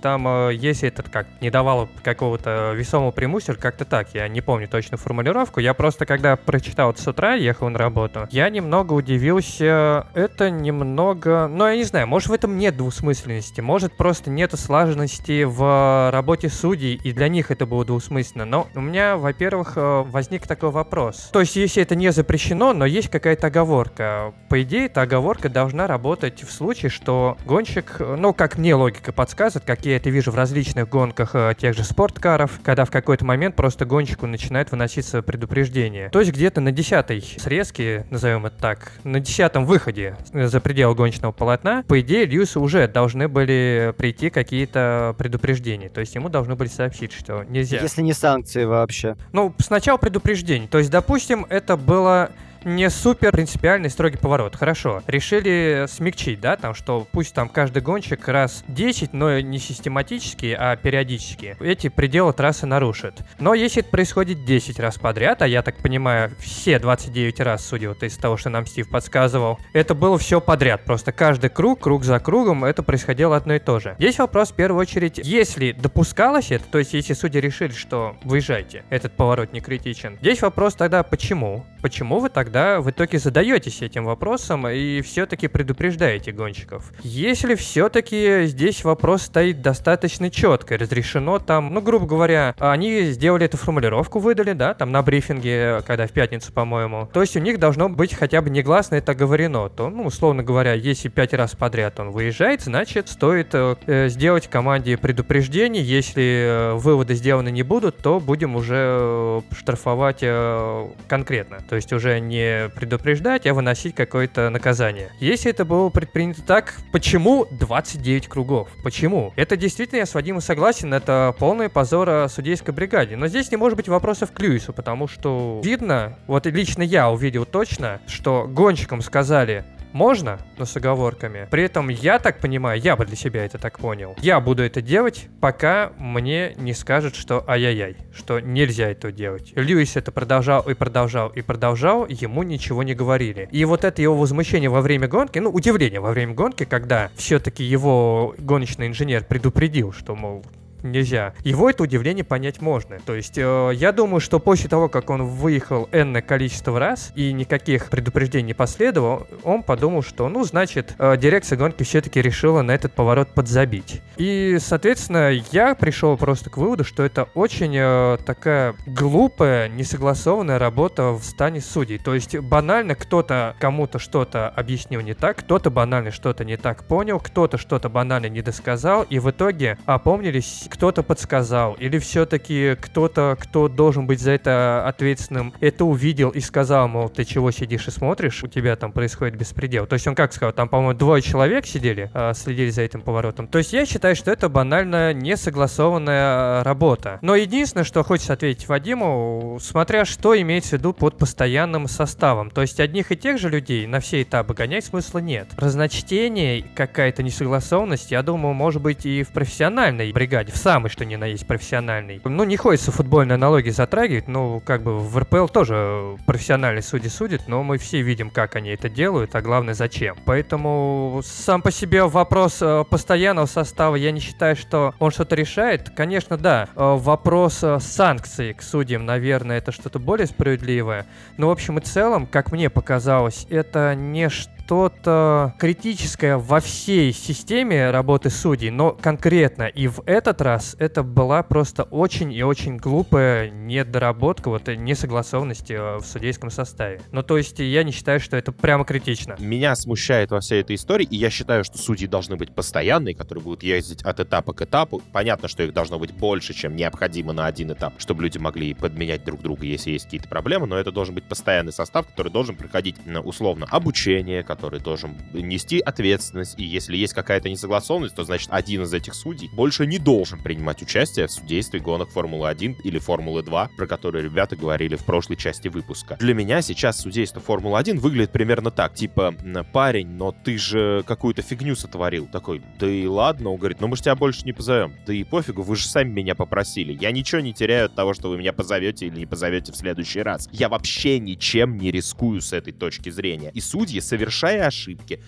[0.00, 4.98] там, если это как не давало какого-то весомого преимущества, как-то так, я не помню точную
[4.98, 10.50] формулировку, я просто, когда прочитал это с утра, ехал на работу, я немного удивился, это
[10.50, 16.10] немного, ну, я не знаю, может, в этом нет двусмысленности, может, просто нету слаженности в
[16.12, 18.44] работе судей, и для них это было двусмысленно.
[18.44, 21.30] Но у меня, во-первых, э, возник такой вопрос.
[21.32, 24.34] То есть, если это не запрещено, но есть какая-то оговорка.
[24.48, 29.12] По идее, эта оговорка должна работать в случае, что гонщик, э, ну, как мне логика
[29.12, 33.24] подсказывает, как я это вижу в различных гонках э, тех же спорткаров, когда в какой-то
[33.24, 36.10] момент просто гонщику начинает выноситься предупреждение.
[36.10, 41.32] То есть, где-то на десятой срезке, назовем это так, на десятом выходе за пределы гоночного
[41.32, 45.88] полотна, по идее, Льюису уже должны были прийти какие-то предупреждения.
[45.88, 47.80] То есть ему должны были сообщить, что нельзя.
[47.80, 49.16] Если не санкции вообще.
[49.32, 50.68] Ну, сначала предупреждение.
[50.68, 52.30] То есть, допустим, это было
[52.64, 54.56] не супер принципиальный строгий поворот.
[54.56, 55.02] Хорошо.
[55.06, 60.76] Решили смягчить, да, там, что пусть там каждый гонщик раз 10, но не систематически, а
[60.76, 61.56] периодически.
[61.60, 63.22] Эти пределы трассы нарушит.
[63.38, 67.90] Но если это происходит 10 раз подряд, а я так понимаю, все 29 раз, судя
[67.90, 70.84] вот из того, что нам Стив подсказывал, это было все подряд.
[70.84, 73.94] Просто каждый круг, круг за кругом, это происходило одно и то же.
[73.98, 78.84] Здесь вопрос в первую очередь, если допускалось это, то есть если судьи решили, что выезжайте,
[78.90, 81.64] этот поворот не критичен, здесь вопрос тогда почему?
[81.80, 86.92] Почему вы тогда тогда в итоге задаетесь этим вопросом и все-таки предупреждаете гонщиков.
[87.02, 93.58] Если все-таки здесь вопрос стоит достаточно четко, разрешено там, ну, грубо говоря, они сделали эту
[93.58, 97.10] формулировку, выдали, да, там на брифинге, когда в пятницу, по-моему.
[97.12, 99.68] То есть у них должно быть хотя бы негласно это говорено.
[99.68, 104.96] То, ну, условно говоря, если пять раз подряд он выезжает, значит, стоит э, сделать команде
[104.96, 105.82] предупреждение.
[105.82, 111.58] Если э, выводы сделаны не будут, то будем уже э, штрафовать э, конкретно.
[111.68, 112.37] То есть уже не
[112.74, 115.10] предупреждать, а выносить какое-то наказание.
[115.20, 118.68] Если это было предпринято так, почему 29 кругов?
[118.82, 119.32] Почему?
[119.36, 123.16] Это действительно, я с Вадимом согласен, это полный позор судейской бригаде.
[123.16, 127.44] Но здесь не может быть вопросов к Льюису, потому что видно, вот лично я увидел
[127.44, 131.46] точно, что гонщикам сказали, можно, но с оговорками.
[131.50, 134.16] При этом я так понимаю, я бы для себя это так понял.
[134.20, 139.52] Я буду это делать, пока мне не скажут, что ай-яй-яй, что нельзя это делать.
[139.54, 143.48] Льюис это продолжал и продолжал и продолжал, ему ничего не говорили.
[143.50, 147.64] И вот это его возмущение во время гонки, ну, удивление во время гонки, когда все-таки
[147.64, 150.44] его гоночный инженер предупредил, что, мол,
[150.82, 151.34] нельзя.
[151.44, 152.98] Его это удивление понять можно.
[153.04, 157.32] То есть э, я думаю, что после того, как он выехал энное количество раз и
[157.32, 162.72] никаких предупреждений не последовало, он подумал, что, ну, значит, э, дирекция гонки все-таки решила на
[162.72, 164.02] этот поворот подзабить.
[164.16, 171.12] И, соответственно, я пришел просто к выводу, что это очень э, такая глупая, несогласованная работа
[171.12, 171.98] в стане судей.
[171.98, 177.20] То есть банально кто-то кому-то что-то объяснил не так, кто-то банально что-то не так понял,
[177.20, 183.68] кто-то что-то банально не досказал, и в итоге опомнились кто-то подсказал, или все-таки кто-то, кто
[183.68, 188.42] должен быть за это ответственным, это увидел и сказал, мол, ты чего сидишь и смотришь,
[188.44, 189.86] у тебя там происходит беспредел.
[189.86, 193.48] То есть он как сказал, там, по-моему, двое человек сидели, а, следили за этим поворотом.
[193.48, 197.18] То есть я считаю, что это банально несогласованная работа.
[197.22, 202.50] Но единственное, что хочется ответить Вадиму, смотря что имеется в виду под постоянным составом.
[202.50, 205.48] То есть одних и тех же людей на все этапы гонять смысла нет.
[205.56, 211.24] Разночтение, какая-то несогласованность, я думаю, может быть и в профессиональной бригаде, самый что ни на
[211.24, 212.20] есть профессиональный.
[212.24, 217.48] Ну, не хочется футбольные аналогии затрагивать, ну, как бы в РПЛ тоже профессиональные судьи судят,
[217.48, 220.16] но мы все видим, как они это делают, а главное, зачем.
[220.24, 225.90] Поэтому сам по себе вопрос э, постоянного состава, я не считаю, что он что-то решает.
[225.90, 231.06] Конечно, да, э, вопрос э, санкций к судьям, наверное, это что-то более справедливое.
[231.36, 237.14] Но, в общем и целом, как мне показалось, это не что что-то критическое во всей
[237.14, 242.76] системе работы судей, но конкретно и в этот раз это была просто очень и очень
[242.76, 247.00] глупая недоработка, вот несогласованности э, в судейском составе.
[247.12, 249.36] Ну, то есть я не считаю, что это прямо критично.
[249.38, 253.42] Меня смущает во всей этой истории, и я считаю, что судьи должны быть постоянные, которые
[253.42, 255.00] будут ездить от этапа к этапу.
[255.14, 259.24] Понятно, что их должно быть больше, чем необходимо на один этап, чтобы люди могли подменять
[259.24, 262.96] друг друга, если есть какие-то проблемы, но это должен быть постоянный состав, который должен проходить
[263.24, 268.92] условно обучение, который должен нести ответственность, и если есть какая-то несогласованность, то значит один из
[268.92, 274.24] этих судей больше не должен принимать участие в судействе гонок Формулы-1 или Формулы-2, про которые
[274.24, 276.16] ребята говорили в прошлой части выпуска.
[276.18, 279.32] Для меня сейчас судейство Формулы-1 выглядит примерно так, типа,
[279.72, 282.26] парень, но ты же какую-то фигню сотворил.
[282.26, 284.92] Такой, да и ладно, он говорит, ну мы же тебя больше не позовем.
[285.06, 286.98] Да и пофигу, вы же сами меня попросили.
[287.00, 290.22] Я ничего не теряю от того, что вы меня позовете или не позовете в следующий
[290.22, 290.48] раз.
[290.50, 293.52] Я вообще ничем не рискую с этой точки зрения.
[293.54, 294.00] И судьи,
[294.48, 295.20] совершая ошибки.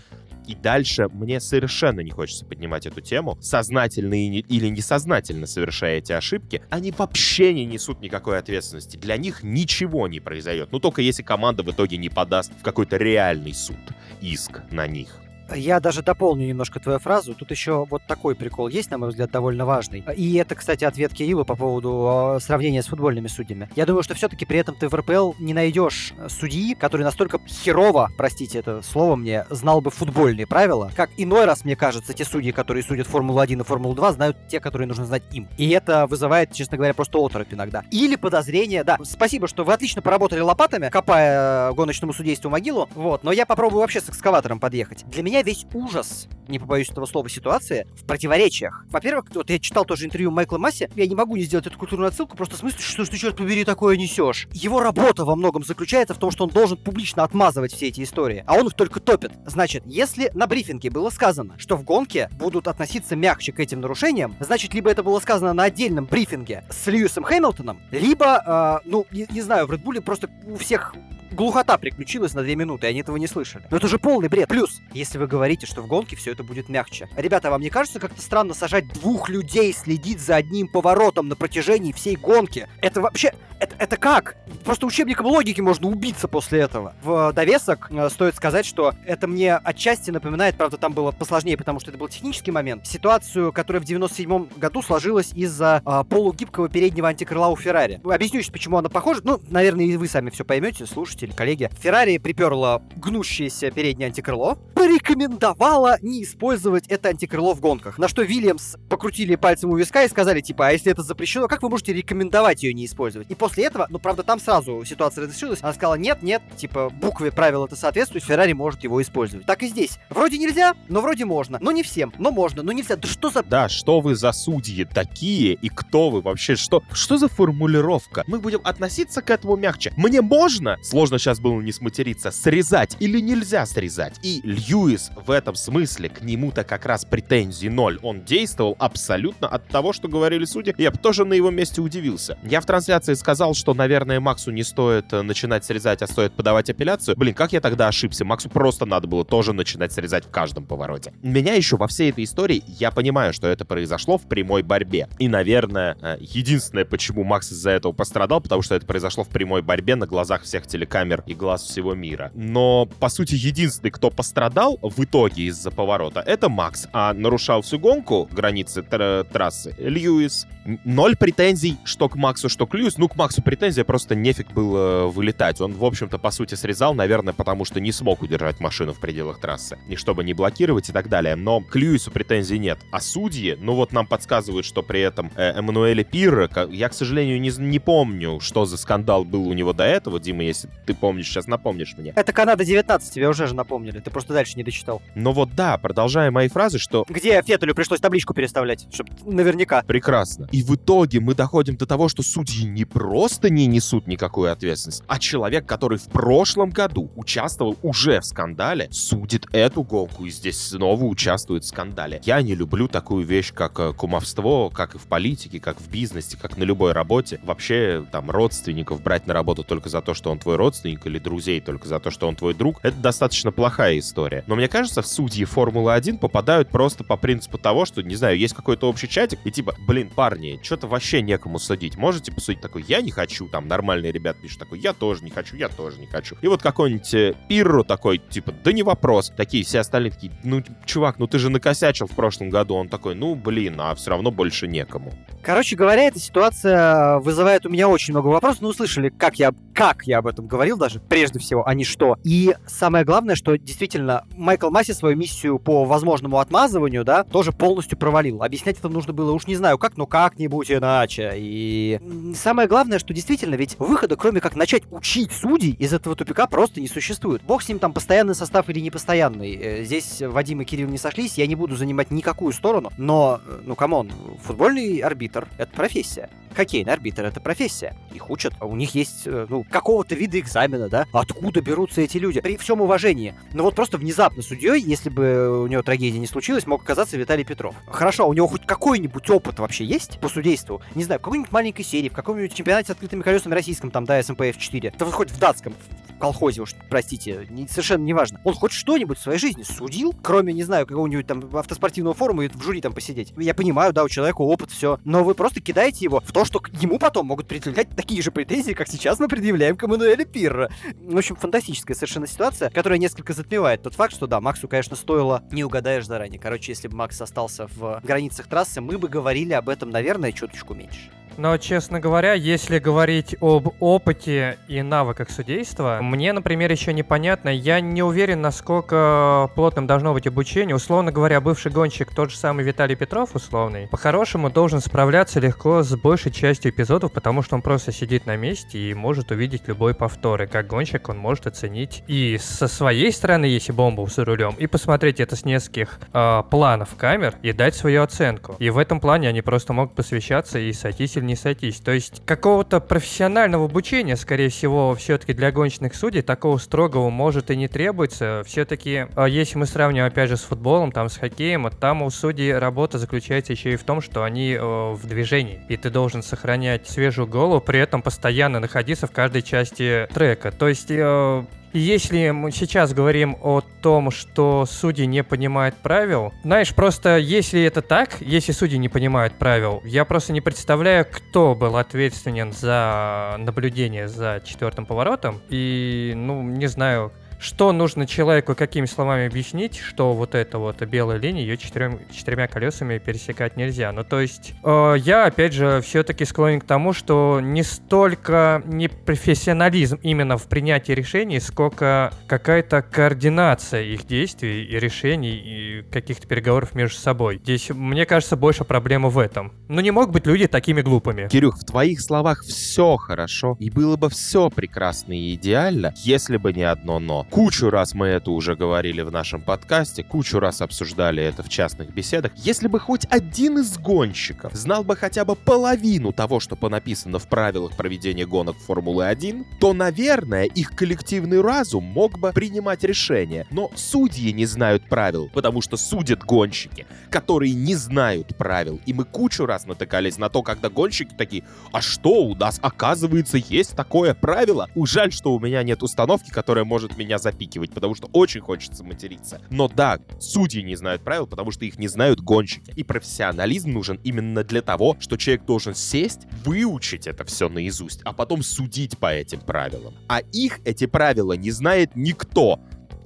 [0.47, 3.39] И дальше мне совершенно не хочется поднимать эту тему.
[3.41, 8.97] Сознательно или несознательно совершая эти ошибки, они вообще не несут никакой ответственности.
[8.97, 10.73] Для них ничего не произойдет.
[10.73, 13.77] Ну, только если команда в итоге не подаст в какой-то реальный суд
[14.21, 15.19] иск на них.
[15.55, 17.35] Я даже дополню немножко твою фразу.
[17.35, 20.05] Тут еще вот такой прикол есть, на мой взгляд, довольно важный.
[20.17, 23.69] И это, кстати, ответ Кирилла по поводу э, сравнения с футбольными судьями.
[23.77, 28.11] Я думаю, что все-таки при этом ты в РПЛ не найдешь судьи, который настолько херово,
[28.17, 32.53] простите это слово мне, знал бы футбольные правила, как иной раз, мне кажется, те судьи,
[32.53, 35.49] которые судят Формулу-1 и Формулу-2, знают те, которые нужно знать им.
[35.57, 37.85] И это вызывает, честно говоря, просто оторопь иногда.
[37.91, 43.33] Или подозрение, да, спасибо, что вы отлично поработали лопатами, копая гоночному судейству могилу, вот, но
[43.33, 45.05] я попробую вообще с экскаватором подъехать.
[45.07, 48.85] Для меня весь ужас, не побоюсь этого слова, ситуации в противоречиях.
[48.91, 52.09] Во-первых, вот я читал тоже интервью Майкла Масси, я не могу не сделать эту культурную
[52.09, 54.49] отсылку, просто в смысле, что ты, черт побери, такое несешь.
[54.53, 58.45] Его работа во многом заключается в том, что он должен публично отмазывать все эти истории,
[58.47, 59.33] а он их только топит.
[59.47, 64.37] Значит, если на брифинге было сказано, что в гонке будут относиться мягче к этим нарушениям,
[64.41, 69.27] значит, либо это было сказано на отдельном брифинге с Льюисом Хэмилтоном, либо, э, ну, не,
[69.31, 70.95] не знаю, в Bull просто у всех
[71.33, 73.65] глухота приключилась на 2 минуты, и они этого не слышали.
[73.71, 74.49] Но это же полный бред.
[74.49, 77.09] Плюс, если вы говорите, что в гонке все это будет мягче.
[77.17, 81.93] Ребята, вам не кажется как-то странно сажать двух людей следить за одним поворотом на протяжении
[81.93, 82.69] всей гонки?
[82.81, 83.33] Это вообще...
[83.61, 84.37] Это, это как?
[84.65, 86.95] Просто учебником логики можно убиться после этого.
[87.03, 91.79] В довесок э, стоит сказать, что это мне отчасти напоминает, правда, там было посложнее, потому
[91.79, 97.09] что это был технический момент, ситуацию, которая в 97 году сложилась из-за э, полугибкого переднего
[97.09, 98.01] антикрыла у Феррари.
[98.03, 99.21] Объясню, почему она похожа.
[99.25, 100.87] Ну, наверное, и вы сами все поймете,
[101.21, 101.71] слушатели, коллеги.
[101.81, 107.99] Феррари приперла гнущееся переднее антикрыло, порекомендовала не использовать это антикрыло в гонках.
[107.99, 111.63] На что Вильямс покрутили пальцем у виска и сказали, типа, а если это запрещено, как
[111.63, 113.31] вы можете рекомендовать ее не использовать?
[113.31, 117.31] И после этого, ну, правда, там сразу ситуация разрешилась, она сказала, нет, нет, типа, букве
[117.31, 119.47] правил это соответствует, Феррари может его использовать.
[119.47, 119.99] Так и здесь.
[120.09, 121.59] Вроде нельзя, но вроде можно.
[121.61, 122.97] Но не всем, но можно, но нельзя.
[122.97, 123.43] Да что за...
[123.43, 126.57] Да, что вы за судьи такие и кто вы вообще?
[126.57, 128.25] Что, что за формулировка?
[128.27, 129.93] Мы будем относиться к этому мягче.
[129.97, 130.79] Мне можно?
[130.83, 134.21] Сложно можно сейчас было не сматериться, срезать или нельзя срезать.
[134.23, 137.99] И Льюис в этом смысле, к нему-то как раз претензий ноль.
[138.03, 140.73] Он действовал абсолютно от того, что говорили судьи.
[140.79, 142.39] Я бы тоже на его месте удивился.
[142.45, 146.71] Я в трансляции сказал, что, наверное, Максу не стоит э, начинать срезать, а стоит подавать
[146.71, 147.17] апелляцию.
[147.17, 148.25] Блин, как я тогда ошибся?
[148.25, 151.13] Максу просто надо было тоже начинать срезать в каждом повороте.
[151.23, 155.09] Меня еще во всей этой истории, я понимаю, что это произошло в прямой борьбе.
[155.19, 159.63] И, наверное, э, единственное, почему Макс из-за этого пострадал, потому что это произошло в прямой
[159.63, 162.31] борьбе на глазах всех телекамер и глаз всего мира.
[162.35, 166.89] Но, по сути, единственный, кто пострадал в итоге из-за поворота, это Макс.
[166.93, 170.47] А нарушал всю гонку, границы тр- трассы, Льюис.
[170.85, 172.99] Ноль претензий, что к Максу, что к Льюис.
[172.99, 175.61] Ну, к Максу претензия, просто нефиг было вылетать.
[175.61, 179.41] Он, в общем-то, по сути, срезал, наверное, потому что не смог удержать машину в пределах
[179.41, 179.79] трассы.
[179.89, 181.37] И чтобы не блокировать и так далее.
[181.37, 182.79] Но к Льюису претензий нет.
[182.93, 187.41] А судьи, ну вот нам подсказывают, что при этом э, Эммануэле Пирра, я, к сожалению,
[187.41, 190.21] не, не помню, что за скандал был у него до этого.
[190.21, 192.13] Дима, если ты помнишь, сейчас напомнишь мне.
[192.17, 194.01] Это Канада 19, тебе уже же напомнили.
[194.01, 195.01] Ты просто дальше не дочитал.
[195.15, 197.05] Но вот да, продолжая мои фразы, что...
[197.09, 199.85] Где Феттелю пришлось табличку переставлять, чтобы наверняка.
[199.85, 200.49] Прекрасно.
[200.51, 205.05] И в итоге мы доходим до того, что судьи не просто не несут никакую ответственность,
[205.07, 210.61] а человек, который в прошлом году участвовал уже в скандале, судит эту гонку и здесь
[210.61, 212.21] снова участвует в скандале.
[212.25, 216.37] Я не люблю такую вещь, как э, кумовство, как и в политике, как в бизнесе,
[216.37, 217.39] как на любой работе.
[217.45, 220.70] Вообще, там, родственников брать на работу только за то, что он твой родственник,
[221.07, 224.45] или друзей только за то, что он твой друг, это достаточно плохая история.
[224.47, 228.55] Но мне кажется, в судьи Формулы-1 попадают просто по принципу того, что, не знаю, есть
[228.55, 231.97] какой-то общий чатик, и типа, блин, парни, что-то вообще некому судить.
[231.97, 235.57] Можете посудить такой, я не хочу, там нормальные ребят пишут такой, я тоже не хочу,
[235.57, 236.37] я тоже не хочу.
[236.41, 239.33] И вот какой-нибудь э, Пирро такой, типа, да не вопрос.
[239.37, 242.75] Такие все остальные такие, ну, чувак, ну ты же накосячил в прошлом году.
[242.75, 245.13] Он такой, ну, блин, а все равно больше некому.
[245.43, 248.61] Короче говоря, эта ситуация вызывает у меня очень много вопросов.
[248.61, 252.19] Ну, услышали, как я, как я об этом говорил даже, прежде всего, а не что.
[252.23, 257.97] И самое главное, что действительно Майкл Масси свою миссию по возможному отмазыванию, да, тоже полностью
[257.97, 258.43] провалил.
[258.43, 261.33] Объяснять это нужно было уж не знаю как, но как-нибудь иначе.
[261.37, 261.99] И
[262.37, 266.83] самое главное, что действительно, ведь выхода, кроме как начать учить судей, из этого тупика просто
[266.83, 267.41] не существует.
[267.43, 269.55] Бог с ним там постоянный состав или непостоянный.
[269.55, 273.61] Э, Здесь Вадим и Кирилл не сошлись, я не буду занимать никакую сторону, но, э,
[273.65, 274.11] ну, come on,
[274.43, 276.29] футбольный арбитр— это профессия.
[276.55, 277.97] Хоккейный арбитр— это профессия.
[278.13, 281.07] Их учат, а у них есть, э, ну, какого-то вида экзамена, да?
[281.13, 282.41] Откуда берутся эти люди?
[282.41, 283.35] При всем уважении.
[283.53, 287.45] Но вот просто внезапно судьей, если бы у него трагедия не случилась, мог оказаться Виталий
[287.45, 287.75] Петров.
[287.87, 290.83] Хорошо, у него хоть какой-нибудь опыт вообще есть по судейству?
[290.95, 294.23] Не знаю, в какой-нибудь маленькой серии, в каком-нибудь чемпионате с открытыми колесами российском, там, да,
[294.23, 294.95] SMP F4.
[294.99, 295.75] Да вот хоть в датском,
[296.21, 298.41] колхозе уж, простите, не, совершенно неважно.
[298.45, 302.49] Он хоть что-нибудь в своей жизни судил, кроме, не знаю, какого-нибудь там автоспортивного форума и
[302.49, 303.33] в жюри там посидеть.
[303.37, 304.99] Я понимаю, да, у человека опыт, все.
[305.05, 308.73] Но вы просто кидаете его в то, что ему потом могут предъявлять такие же претензии,
[308.73, 310.69] как сейчас мы предъявляем к Эммануэлю Пирро.
[310.95, 315.45] В общем, фантастическая совершенно ситуация, которая несколько затмевает тот факт, что да, Максу, конечно, стоило,
[315.53, 316.41] не угадаешь заранее.
[316.41, 320.73] Короче, если бы Макс остался в границах трассы, мы бы говорили об этом, наверное, чуточку
[320.73, 321.11] меньше.
[321.37, 327.81] Но, честно говоря, если говорить об опыте и навыках судейства, мне, например, еще непонятно, я
[327.81, 330.75] не уверен, насколько плотным должно быть обучение.
[330.77, 335.95] Условно говоря, бывший гонщик, тот же самый Виталий Петров, условный, по-хорошему должен справляться легко с
[335.97, 340.43] большей частью эпизодов, потому что он просто сидит на месте и может увидеть любой повтор.
[340.43, 344.67] И как гонщик он может оценить и со своей стороны, если бомба за рулем, и
[344.67, 348.57] посмотреть это с нескольких э, планов камер и дать свою оценку.
[348.59, 351.81] И в этом плане они просто могут посвящаться и сойтись или не сойтись.
[351.81, 357.57] То есть какого-то профессионального обучения, скорее всего, все-таки для гоночных судей такого строгого может и
[357.57, 358.43] не требуется.
[358.47, 362.99] Все-таки, если мы сравним, опять же, с футболом, там, с хоккеем, там у судей работа
[362.99, 365.63] заключается еще и в том, что они э, в движении.
[365.69, 370.51] И ты должен сохранять свежую голову, при этом постоянно находиться в каждой части трека.
[370.51, 376.75] То есть э, если мы сейчас говорим о том, что судьи не понимают правил, знаешь,
[376.75, 381.77] просто если это так, если судьи не понимают правил, я просто не представляю, кто был
[381.77, 385.41] ответственен за наблюдение за четвертым поворотом.
[385.49, 391.19] И, ну, не знаю, что нужно человеку какими словами объяснить, что вот эта вот белая
[391.19, 393.91] линия, ее четырем, четырьмя колесами пересекать нельзя.
[393.93, 398.89] Ну, то есть, э, я, опять же, все-таки склонен к тому, что не столько не
[398.89, 406.75] профессионализм именно в принятии решений, сколько какая-то координация их действий и решений и каких-то переговоров
[406.75, 407.39] между собой.
[407.43, 409.53] Здесь, мне кажется, больше проблема в этом.
[409.69, 411.29] Ну, не могут быть люди такими глупыми.
[411.29, 416.53] Кирюх, в твоих словах все хорошо, и было бы все прекрасно и идеально, если бы
[416.53, 417.27] не одно «но».
[417.31, 421.95] Кучу раз мы это уже говорили в нашем подкасте, кучу раз обсуждали это в частных
[421.95, 422.33] беседах.
[422.35, 427.29] Если бы хоть один из гонщиков знал бы хотя бы половину того, что понаписано в
[427.29, 433.47] правилах проведения гонок Формулы-1, то, наверное, их коллективный разум мог бы принимать решения.
[433.53, 438.81] Но судьи не знают правил, потому что судят гонщики, которые не знают правил.
[438.87, 443.37] И мы кучу раз натыкались на то, когда гонщики такие, а что у нас, оказывается,
[443.37, 444.69] есть такое правило?
[444.77, 449.41] Жаль, что у меня нет установки, которая может меня запикивать, потому что очень хочется материться.
[449.51, 452.73] Но да, судьи не знают правил, потому что их не знают гонщики.
[452.77, 458.13] И профессионализм нужен именно для того, что человек должен сесть, выучить это все наизусть, а
[458.13, 459.95] потом судить по этим правилам.
[460.09, 462.61] А их эти правила не знает никто.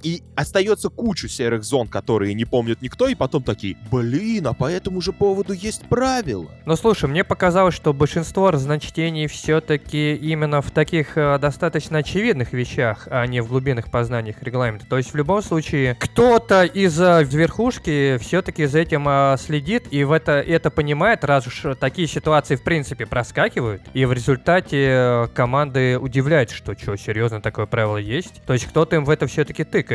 [0.04, 4.70] И остается кучу серых зон, которые не помнит никто, и потом такие, блин, а по
[4.70, 6.50] этому же поводу есть правила.
[6.66, 13.08] Ну слушай, мне показалось, что большинство разночтений все-таки именно в таких э, достаточно очевидных вещах,
[13.10, 14.86] а не в глубинных познаниях регламента.
[14.86, 20.04] То есть в любом случае кто-то из э, верхушки все-таки за этим э, следит и
[20.04, 25.28] в это, это понимает, раз уж такие ситуации в принципе проскакивают, и в результате э,
[25.34, 28.42] команды удивляются, что что, серьезно такое правило есть.
[28.46, 29.93] То есть кто-то им в это все-таки тыкает.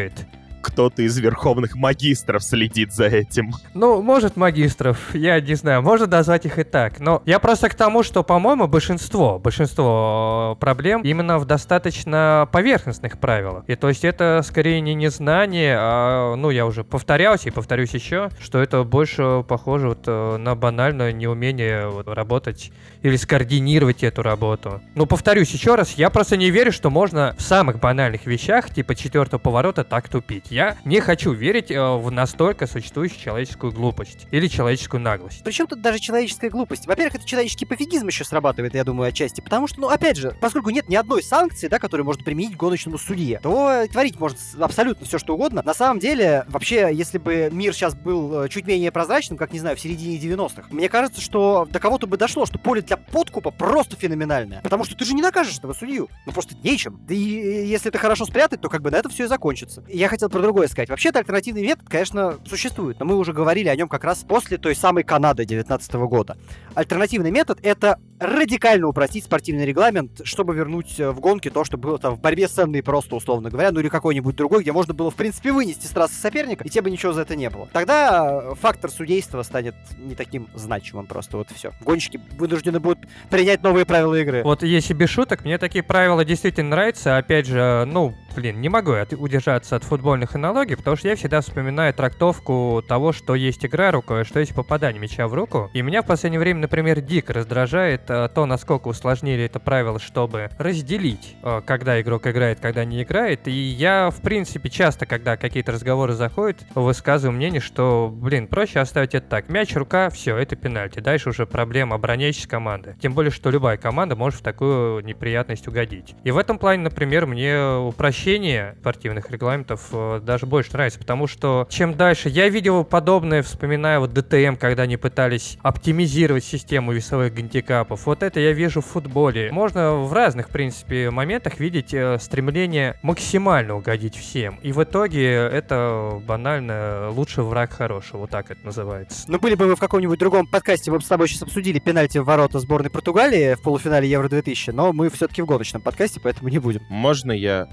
[0.61, 3.51] Кто-то из верховных магистров следит за этим.
[3.73, 6.99] Ну, может, магистров, я не знаю, можно назвать их и так.
[6.99, 13.19] Но я просто к тому, что, по-моему, большинство, большинство э, проблем именно в достаточно поверхностных
[13.19, 13.63] правилах.
[13.67, 18.29] И то есть это скорее не незнание, а, ну, я уже повторялся и повторюсь еще,
[18.41, 22.71] что это больше похоже вот э, на банальное неумение вот, работать
[23.03, 24.81] или скоординировать эту работу.
[24.95, 28.95] Ну, повторюсь еще раз, я просто не верю, что можно в самых банальных вещах, типа
[28.95, 30.45] четвертого поворота, так тупить.
[30.49, 35.43] Я не хочу верить э, в настолько существующую человеческую глупость или человеческую наглость.
[35.43, 36.87] Причем тут даже человеческая глупость?
[36.87, 39.41] Во-первых, это человеческий пофигизм еще срабатывает, я думаю, отчасти.
[39.41, 42.97] Потому что, ну, опять же, поскольку нет ни одной санкции, да, которую можно применить гоночному
[42.97, 45.61] судье, то творить может абсолютно все, что угодно.
[45.63, 49.59] На самом деле, вообще, если бы мир сейчас был э, чуть менее прозрачным, как, не
[49.59, 53.51] знаю, в середине 90-х, мне кажется, что до кого-то бы дошло, что поле для подкупа
[53.51, 54.61] просто феноменальное.
[54.61, 56.09] Потому что ты же не накажешь этого судью.
[56.25, 56.99] Ну, просто нечем.
[57.07, 59.83] Да и э, если это хорошо спрятать, то как бы на это все и закончится.
[59.87, 60.89] Я хотел про другое сказать.
[60.89, 64.75] Вообще-то альтернативный метод, конечно, существует, но мы уже говорили о нем как раз после той
[64.75, 66.37] самой Канады 19 года.
[66.73, 71.97] Альтернативный метод— это радикально упростить спортивный регламент, чтобы вернуть э, в гонки то, что было
[71.97, 75.09] там в борьбе с ценной просто, условно говоря, ну или какой-нибудь другой, где можно было,
[75.09, 77.67] в принципе, вынести с трассы соперника, и тебе бы ничего за это не было.
[77.71, 81.71] Тогда э, фактор судейства станет не таким значимым просто, вот все.
[81.81, 82.99] Гонщики вынуждены будут
[83.29, 84.43] принять новые правила игры.
[84.43, 87.17] Вот если без шуток, мне такие правила действительно нравятся.
[87.17, 91.41] Опять же, ну, блин, не могу я удержаться от футбольных аналогий, потому что я всегда
[91.41, 95.69] вспоминаю трактовку того, что есть игра рукой, что есть попадание мяча в руку.
[95.73, 100.49] И меня в последнее время, например, дико раздражает э, то, насколько усложнили это правило, чтобы
[100.57, 103.47] разделить, э, когда игрок играет, когда не играет.
[103.47, 109.15] И я, в принципе, часто, когда какие-то разговоры заходят, высказываю мнение, что, блин, проще оставить
[109.15, 109.49] это так.
[109.49, 110.99] Мяч, рука, все, это пенальти.
[110.99, 112.95] Дальше уже проблема обороняющей команды.
[113.01, 116.15] Тем более, что любая команда может в такую неприятность угодить.
[116.23, 121.67] И в этом плане, например, мне упрощение спортивных регламентов э, даже больше нравится, потому что
[121.69, 122.27] чем дальше...
[122.27, 128.05] Я видел подобное, вспоминая вот ДТМ, когда они пытались оптимизировать систему весовых гандикапов.
[128.05, 129.51] Вот это я вижу в футболе.
[129.51, 134.59] Можно в разных, в принципе, моментах видеть э, стремление максимально угодить всем.
[134.63, 139.23] И в итоге это банально лучший враг хорошего, вот так это называется.
[139.27, 142.17] Ну, были бы мы в каком-нибудь другом подкасте, мы бы с тобой сейчас обсудили пенальти
[142.17, 146.59] в ворота сборной Португалии в полуфинале Евро-2000, но мы все-таки в гоночном подкасте, поэтому не
[146.59, 146.81] будем.
[146.89, 147.69] Можно я,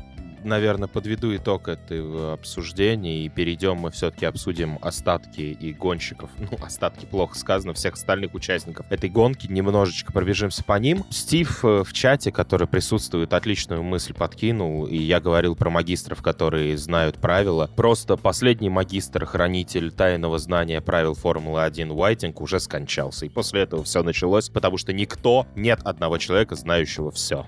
[0.46, 6.30] наверное, подведу итог этого обсуждения и перейдем, мы все-таки обсудим остатки и гонщиков.
[6.48, 9.48] Ну, остатки плохо сказано, всех остальных участников этой гонки.
[9.48, 11.04] Немножечко пробежимся по ним.
[11.10, 16.78] Стив э, в чате, который присутствует, отличную мысль подкинул, и я говорил про магистров, которые
[16.78, 17.68] знают правила.
[17.74, 23.26] Просто последний магистр-хранитель тайного знания правил Формулы-1 Уайтинг уже скончался.
[23.26, 27.44] И после этого все началось, потому что никто, нет одного человека, знающего все.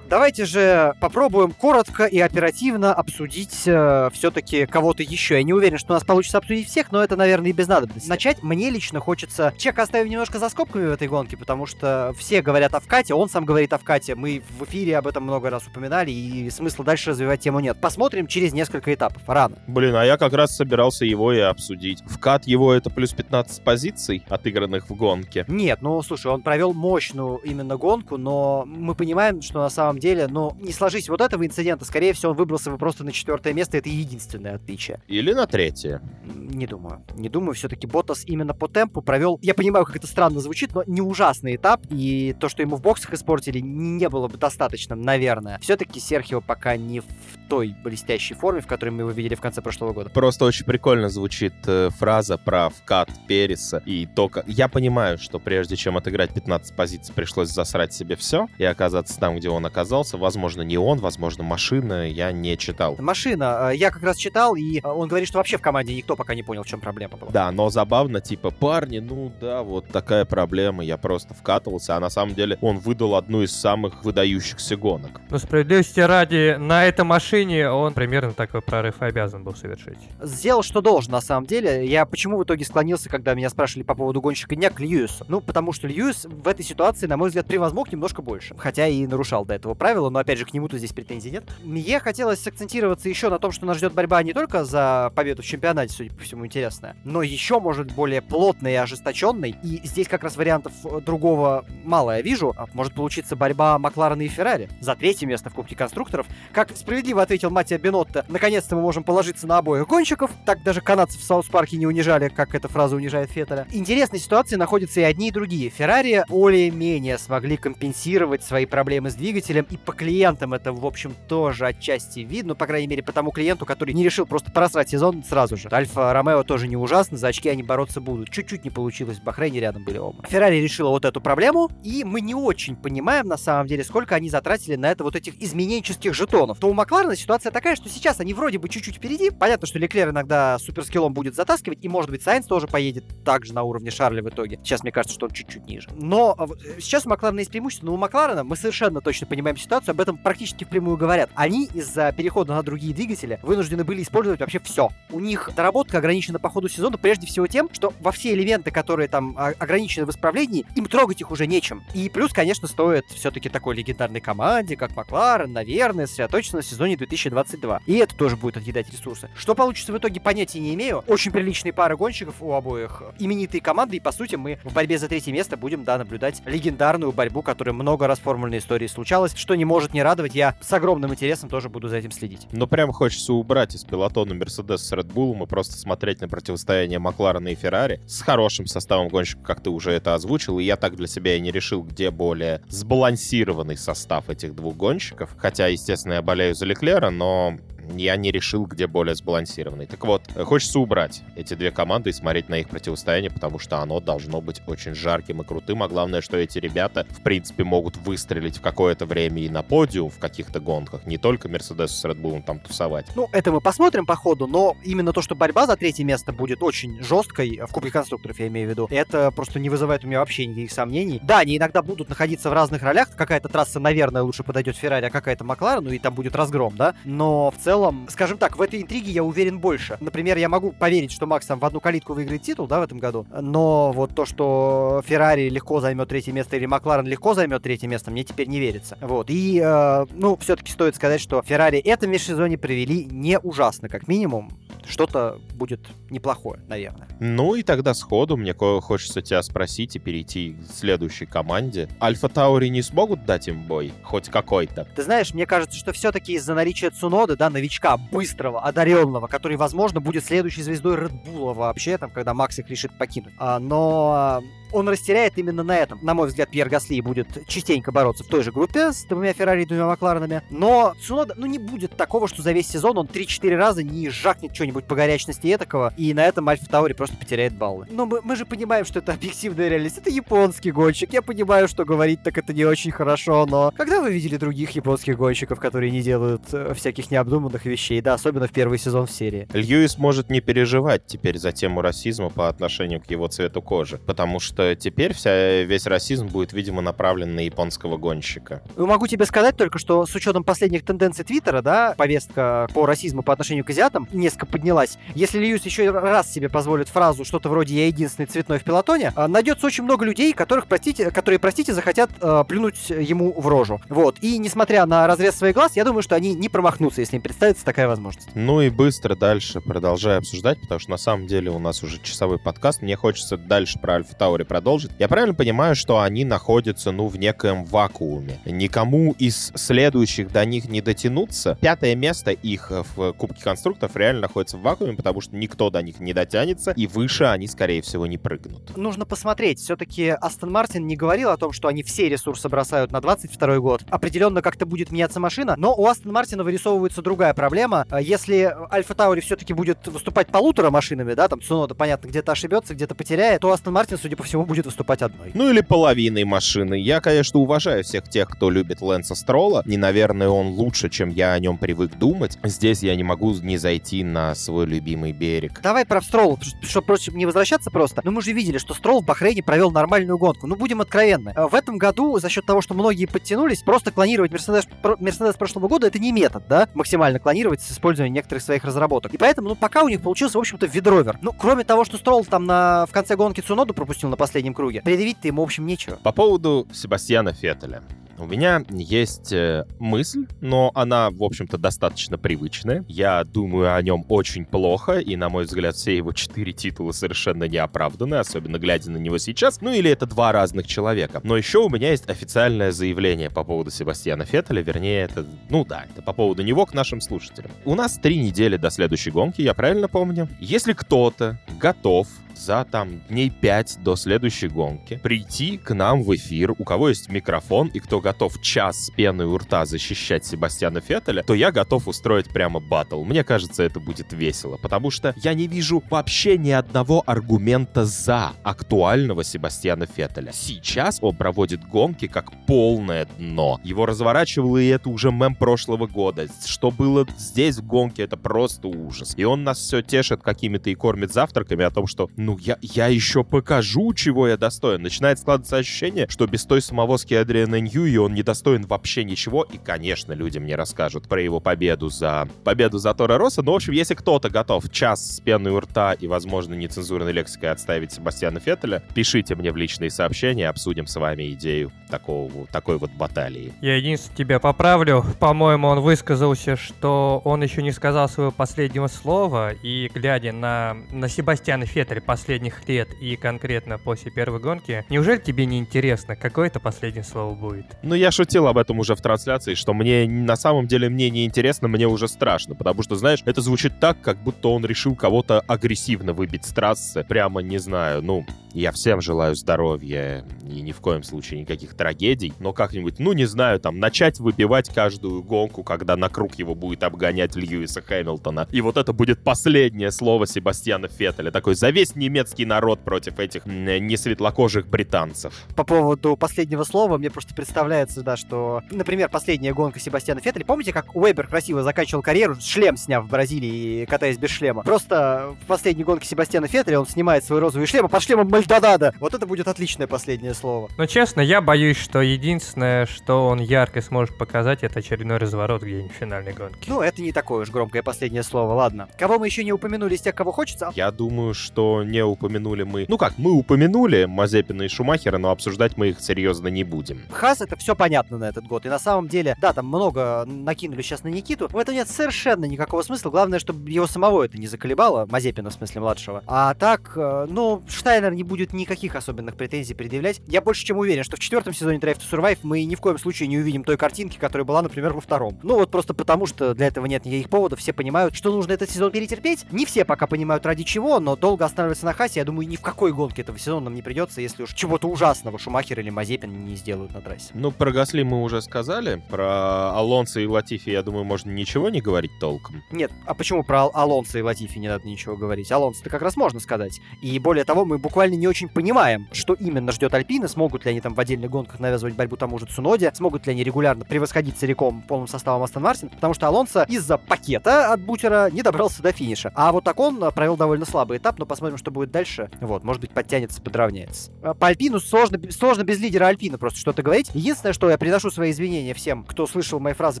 [0.08, 5.34] Давайте же попробуем коротко и оперативно обсудить все-таки кого-то еще.
[5.34, 8.08] Я не уверен, что у нас получится обсудить всех, но это, наверное, и без надобности.
[8.08, 9.52] Начать мне лично хочется...
[9.58, 13.28] Чек оставим немножко за скобками в этой гонке, потому что все говорят о вкате, он
[13.28, 14.14] сам говорит о вкате.
[14.14, 17.78] Мы в эфире об этом много раз упоминали, и смысла дальше развивать тему нет.
[17.78, 19.22] Посмотрим через несколько этапов.
[19.26, 19.58] Рано.
[19.66, 22.02] Блин, а я как раз собирался его и обсудить.
[22.06, 25.44] Вкат его это плюс 15 позиций, отыгранных в гонке.
[25.48, 30.00] Нет, ну слушай, он провел мощную именно гонку, но мы понимаем, что на самом самом
[30.00, 33.52] деле, но не сложись вот этого инцидента, скорее всего, он выбрался бы просто на четвертое
[33.52, 35.00] место, это единственное отличие.
[35.08, 36.00] Или на третье.
[36.24, 37.02] Не думаю.
[37.16, 40.84] Не думаю, все-таки Ботас именно по темпу провел, я понимаю, как это странно звучит, но
[40.86, 45.58] не ужасный этап, и то, что ему в боксах испортили, не было бы достаточно, наверное.
[45.60, 47.06] Все-таки Серхио пока не в
[47.48, 50.10] той блестящей форме, в которой мы его видели в конце прошлого года.
[50.10, 54.46] Просто очень прикольно звучит э, фраза про вкат Переса и то, как...
[54.46, 59.36] Я понимаю, что прежде чем отыграть 15 позиций, пришлось засрать себе все и оказаться там,
[59.36, 59.87] где он оказался.
[59.88, 62.96] Возможно, не он, возможно, машина, я не читал.
[62.98, 63.70] Машина.
[63.72, 66.34] э, Я как раз читал, и э, он говорит, что вообще в команде никто пока
[66.34, 67.30] не понял, в чем проблема была.
[67.30, 72.10] Да, но забавно, типа, парни, ну да, вот такая проблема, я просто вкатывался, а на
[72.10, 75.20] самом деле он выдал одну из самых выдающихся гонок.
[75.30, 79.98] Но справедливости ради, на этой машине он примерно такой прорыв обязан был совершить.
[80.22, 81.86] Сделал, что должен, на самом деле.
[81.86, 85.24] Я почему в итоге склонился, когда меня спрашивали по поводу гонщика дня, к Льюису?
[85.28, 88.54] Ну, потому что Льюис в этой ситуации, на мой взгляд, превозмог немножко больше.
[88.58, 91.44] Хотя и нарушал до этого правила, но, опять же, к нему-то здесь претензий нет.
[91.62, 95.46] Мне хотелось акцентироваться еще на том, что нас ждет борьба не только за победу в
[95.46, 99.56] чемпионате, судя по всему, интересная, но еще, может, более плотной и ожесточенной.
[99.62, 102.54] И здесь как раз вариантов э, другого мало я вижу.
[102.56, 106.26] А Может получиться борьба Макларена и Феррари за третье место в Кубке конструкторов.
[106.52, 110.30] Как справедливо ответил Маттиа Бинотто, наконец-то мы можем положиться на обоих гонщиков.
[110.44, 113.66] Так даже канадцев в South Park е не унижали, как эта фраза унижает Феттеля.
[113.70, 115.70] Интересной ситуации находятся и одни, и другие.
[115.70, 121.66] Феррари более-менее смогли компенсировать свои проблемы с двигателем, и по клиентам это, в общем, тоже
[121.66, 125.56] отчасти видно, по крайней мере, по тому клиенту, который не решил просто просрать сезон сразу
[125.56, 125.68] же.
[125.70, 128.30] Альфа Ромео тоже не ужасно, за очки они бороться будут.
[128.30, 130.24] Чуть-чуть не получилось, в Бахрейне рядом были оба.
[130.28, 134.30] Феррари решила вот эту проблему, и мы не очень понимаем, на самом деле, сколько они
[134.30, 136.58] затратили на это вот этих измененческих жетонов.
[136.58, 139.30] То у Макларена ситуация такая, что сейчас они вроде бы чуть-чуть впереди.
[139.30, 143.62] Понятно, что Леклер иногда суперскиллом будет затаскивать, и, может быть, Сайнс тоже поедет также на
[143.62, 144.58] уровне Шарля в итоге.
[144.62, 145.88] Сейчас мне кажется, что он чуть-чуть ниже.
[145.94, 149.56] Но вот, э, сейчас у Макларена есть преимущество, но у Макларена мы совершенно точно понимаем
[149.58, 151.30] ситуацию, об этом практически впрямую говорят.
[151.34, 154.90] Они из-за перехода на другие двигатели вынуждены были использовать вообще все.
[155.10, 159.08] У них доработка ограничена по ходу сезона прежде всего тем, что во все элементы, которые
[159.08, 161.82] там а, ограничены в исправлении, им трогать их уже нечем.
[161.94, 167.82] И плюс, конечно, стоит все-таки такой легендарной команде, как Макларен, наверное, сосредоточиться на сезоне 2022.
[167.86, 169.28] И это тоже будет отъедать ресурсы.
[169.34, 171.04] Что получится в итоге, понятия не имею.
[171.06, 173.02] Очень приличные пары гонщиков у обоих.
[173.18, 177.12] Именитые команды, и по сути мы в борьбе за третье место будем, да, наблюдать легендарную
[177.12, 180.34] борьбу, которая много раз в формульной истории случалась, что не может не радовать.
[180.34, 182.46] Я с огромным интересом тоже буду за этим следить.
[182.52, 187.48] Но прям хочется убрать из пилотона Мерседес с Red и просто смотреть на противостояние Макларена
[187.48, 191.06] и Феррари с хорошим составом гонщиков, как ты уже это озвучил, и я так для
[191.06, 195.34] себя и не решил, где более сбалансированный состав этих двух гонщиков.
[195.38, 197.56] Хотя, естественно, я болею за Леклера, но
[197.96, 199.86] я не решил, где более сбалансированный.
[199.86, 203.78] Так вот, э, хочется убрать эти две команды и смотреть на их противостояние, потому что
[203.78, 207.96] оно должно быть очень жарким и крутым, а главное, что эти ребята, в принципе, могут
[207.96, 212.20] выстрелить в какое-то время и на подиум в каких-то гонках, не только Мерседес с Red
[212.20, 213.06] Bull там тусовать.
[213.14, 216.62] Ну, это мы посмотрим по ходу, но именно то, что борьба за третье место будет
[216.62, 220.20] очень жесткой, в Кубке конструкторов я имею в виду, это просто не вызывает у меня
[220.20, 221.20] вообще никаких сомнений.
[221.22, 225.10] Да, они иногда будут находиться в разных ролях, какая-то трасса, наверное, лучше подойдет Феррари, а
[225.10, 227.77] какая-то Макларен, ну и там будет разгром, да, но в целом,
[228.08, 229.96] скажем так, в этой интриге я уверен больше.
[230.00, 232.98] Например, я могу поверить, что Макс там в одну калитку выиграет титул, да, в этом
[232.98, 237.88] году, но вот то, что Феррари легко займет третье место или Макларен легко займет третье
[237.88, 238.98] место, мне теперь не верится.
[239.00, 244.08] Вот, и, э, ну, все-таки стоит сказать, что Феррари это межсезонье провели не ужасно, как
[244.08, 244.50] минимум.
[244.88, 245.80] Что-то будет
[246.10, 247.08] неплохое, наверное.
[247.20, 251.88] Ну и тогда сходу мне хочется тебя спросить и перейти к следующей команде.
[252.00, 253.92] Альфа Таури не смогут дать им бой?
[254.02, 254.86] Хоть какой-то?
[254.96, 260.00] Ты знаешь, мне кажется, что все-таки из-за наличия Цуноды, да, новичка, быстрого, одаренного, который, возможно,
[260.00, 263.34] будет следующей звездой Редбула вообще, там, когда Макс их решит покинуть.
[263.38, 264.42] А, но
[264.72, 265.98] он растеряет именно на этом.
[266.02, 269.62] На мой взгляд, Пьер Гасли будет частенько бороться в той же группе с двумя Феррари
[269.62, 270.42] и двумя Макларенами.
[270.50, 274.54] Но Цунода, ну, не будет такого, что за весь сезон он 3-4 раза не жакнет
[274.54, 277.86] что-нибудь по горячности этакого, и на этом Альфа Таури просто потеряет баллы.
[277.90, 279.98] Но мы, мы же понимаем, что это объективная реальность.
[279.98, 281.12] Это японский гонщик.
[281.12, 285.16] Я понимаю, что говорить так это не очень хорошо, но когда вы видели других японских
[285.16, 289.48] гонщиков, которые не делают э, всяких необдуманных вещей, да, особенно в первый сезон в серии?
[289.52, 294.40] Льюис может не переживать теперь за тему расизма по отношению к его цвету кожи, потому
[294.40, 298.62] что теперь вся, весь расизм будет, видимо, направлен на японского гонщика.
[298.76, 303.22] Ну, Могу тебе сказать только, что с учетом последних тенденций Твиттера, да, повестка по расизму
[303.22, 304.98] по отношению к азиатам несколько поднялась.
[305.14, 309.28] Если Льюис еще раз себе позволит фразу что-то вроде «я единственный цветной в пилотоне», а,
[309.28, 313.80] найдется очень много людей, которых, простите, которые, простите, захотят э, плюнуть ему в рожу.
[313.88, 314.16] Вот.
[314.20, 317.64] И несмотря на разрез своих глаз, я думаю, что они не промахнутся, если им представится
[317.64, 318.28] такая возможность.
[318.34, 322.38] Ну и быстро дальше продолжая обсуждать, потому что на самом деле у нас уже часовой
[322.38, 322.82] подкаст.
[322.82, 324.90] Мне хочется дальше про Альфа Таури продолжит.
[324.98, 328.40] Я правильно понимаю, что они находятся, ну, в некоем вакууме.
[328.44, 331.56] Никому из следующих до них не дотянуться.
[331.60, 336.00] Пятое место их в Кубке конструкторов реально находится в вакууме, потому что никто до них
[336.00, 338.76] не дотянется, и выше они, скорее всего, не прыгнут.
[338.76, 339.60] Нужно посмотреть.
[339.60, 343.84] Все-таки Астон Мартин не говорил о том, что они все ресурсы бросают на 22 год.
[343.90, 347.86] Определенно как-то будет меняться машина, но у Астон Мартина вырисовывается другая проблема.
[348.00, 352.94] Если Альфа Таури все-таки будет выступать полутора машинами, да, там Цунода, понятно, где-то ошибется, где-то
[352.94, 355.30] потеряет, то Астон Мартин, судя по всему, будет выступать одной.
[355.34, 356.74] Ну или половиной машины.
[356.74, 359.62] Я, конечно, уважаю всех тех, кто любит Лэнса Строла.
[359.66, 362.38] И, наверное, он лучше, чем я о нем привык думать.
[362.42, 365.60] Здесь я не могу не зайти на свой любимый берег.
[365.62, 368.02] Давай про Строла, чтобы, впрочем, не возвращаться просто.
[368.04, 370.46] Но мы же видели, что Строл в Бахрейне провел нормальную гонку.
[370.46, 371.34] Ну, будем откровенны.
[371.34, 374.66] В этом году, за счет того, что многие подтянулись, просто клонировать Мерседес,
[374.98, 376.68] Мерседес прошлого года это не метод, да?
[376.74, 379.12] Максимально клонировать с использованием некоторых своих разработок.
[379.14, 381.18] И поэтому, ну, пока у них получился, в общем-то, видровер.
[381.20, 384.82] Ну, кроме того, что Строл там на, в конце гонки Цуноду пропустил на последнем круге,
[384.82, 385.96] предъявить-то ему, в общем, нечего.
[385.96, 387.82] По поводу Себастьяна Феттеля.
[388.18, 392.84] У меня есть э, мысль, но она, в общем-то, достаточно привычная.
[392.88, 397.44] Я думаю о нем очень плохо, и, на мой взгляд, все его четыре титула совершенно
[397.44, 399.60] не оправданы, особенно глядя на него сейчас.
[399.60, 401.20] Ну или это два разных человека.
[401.22, 405.86] Но еще у меня есть официальное заявление по поводу Себастьяна Феттеля, вернее, это, ну да,
[405.88, 407.52] это по поводу него к нашим слушателям.
[407.64, 410.28] У нас три недели до следующей гонки, я правильно помню?
[410.40, 412.08] Если кто-то готов
[412.38, 417.08] за там дней 5 до следующей гонки прийти к нам в эфир, у кого есть
[417.08, 421.88] микрофон и кто готов час с пеной у рта защищать Себастьяна Феттеля, то я готов
[421.88, 423.02] устроить прямо батл.
[423.04, 428.32] Мне кажется, это будет весело, потому что я не вижу вообще ни одного аргумента за
[428.42, 430.32] актуального Себастьяна Феттеля.
[430.32, 433.60] Сейчас он проводит гонки как полное дно.
[433.64, 436.28] Его разворачивало, и это уже мем прошлого года.
[436.46, 439.14] Что было здесь в гонке, это просто ужас.
[439.16, 442.88] И он нас все тешит какими-то и кормит завтраками о том, что ну, я, я
[442.88, 444.82] еще покажу, чего я достоин.
[444.82, 449.44] Начинает складываться ощущение, что без той самовозки Адриана Ньюи он не достоин вообще ничего.
[449.44, 453.40] И, конечно, люди мне расскажут про его победу за победу за Тора Росса.
[453.40, 457.50] Но, в общем, если кто-то готов час с пеной у рта и, возможно, нецензурной лексикой
[457.50, 462.90] отставить Себастьяна Феттеля, пишите мне в личные сообщения, обсудим с вами идею такого, такой вот
[462.90, 463.54] баталии.
[463.62, 465.02] Я единственное тебя поправлю.
[465.18, 471.08] По-моему, он высказался, что он еще не сказал своего последнего слова, и, глядя на, на
[471.08, 476.58] Себастьяна Феттеля, последних лет и конкретно после первой гонки, неужели тебе не интересно, какое это
[476.58, 477.64] последнее слово будет?
[477.84, 481.24] Ну, я шутил об этом уже в трансляции, что мне на самом деле мне не
[481.24, 485.44] интересно, мне уже страшно, потому что, знаешь, это звучит так, как будто он решил кого-то
[485.46, 487.04] агрессивно выбить с трассы.
[487.08, 492.32] Прямо, не знаю, ну, я всем желаю здоровья и ни в коем случае никаких трагедий,
[492.40, 496.82] но как-нибудь, ну, не знаю, там, начать выбивать каждую гонку, когда на круг его будет
[496.82, 498.48] обгонять Льюиса Хэмилтона.
[498.50, 501.30] И вот это будет последнее слово Себастьяна Феттеля.
[501.30, 505.32] Такой за весь немецкий народ против этих несветлокожих британцев.
[505.54, 510.44] По поводу последнего слова, мне просто представляется, да, что, например, последняя гонка Себастьяна Феттеля.
[510.44, 514.62] Помните, как Уэбер красиво заканчивал карьеру, шлем сняв в Бразилии, катаясь без шлема?
[514.62, 518.94] Просто в последней гонке Себастьяна Феттеля он снимает свой розовый шлем, а под шлемом Мальдонадо.
[519.00, 520.70] Вот это будет отличное последнее слово.
[520.76, 525.92] Но честно, я боюсь, что единственное, что он ярко сможет показать, это очередной разворот где-нибудь
[525.92, 526.58] в финальной гонке.
[526.66, 528.88] Ну, это не такое уж громкое последнее слово, ладно.
[528.98, 530.72] Кого мы еще не упомянули из тех, кого хочется?
[530.74, 532.86] Я думаю, что не упомянули мы...
[532.88, 537.02] Ну как, мы упомянули Мазепина и Шумахера, но обсуждать мы их серьезно не будем.
[537.10, 538.66] Хас это все понятно на этот год.
[538.66, 541.48] И на самом деле, да, там много накинули сейчас на Никиту.
[541.48, 543.10] В этом нет совершенно никакого смысла.
[543.10, 545.06] Главное, чтобы его самого это не заколебало.
[545.10, 546.22] Мазепина, в смысле, младшего.
[546.26, 550.20] А так, э, ну, Штайнер не будет никаких особенных претензий предъявлять.
[550.26, 552.98] Я больше чем уверен, что в четвертом сезоне Drive to Survive мы ни в коем
[552.98, 555.38] случае не увидим той картинки, которая была, например, во втором.
[555.42, 557.58] Ну вот просто потому, что для этого нет никаких поводов.
[557.60, 559.44] Все понимают, что нужно этот сезон перетерпеть.
[559.52, 562.60] Не все пока понимают ради чего, но долго останавливаться на Хасе, я думаю, ни в
[562.60, 566.54] какой гонке этого сезона нам не придется, если уж чего-то ужасного Шумахер или Мазепин не
[566.54, 567.30] сделают на трассе.
[567.32, 569.02] Ну, про Гасли мы уже сказали.
[569.08, 572.62] Про Алонса и Латифи, я думаю, можно ничего не говорить толком.
[572.70, 575.50] Нет, а почему про Алонса и Латифи не надо ничего говорить?
[575.50, 576.78] Алонса-то как раз можно сказать.
[577.00, 580.82] И более того, мы буквально не очень понимаем, что именно ждет Альпина, смогут ли они
[580.82, 584.82] там в отдельных гонках навязывать борьбу тому же Цуноде, смогут ли они регулярно превосходить целиком
[584.82, 589.32] полным составом Астон Мартин, потому что Алонсо из-за пакета от бутера не добрался до финиша.
[589.34, 592.30] А вот так он провел довольно слабый этап, но посмотрим, что будет дальше.
[592.40, 594.12] Вот, может быть, подтянется, подравняется.
[594.22, 597.10] А по Альпину сложно, сложно без лидера Альпина просто что-то говорить.
[597.14, 600.00] Единственное, что я приношу свои извинения всем, кто слышал мои фразы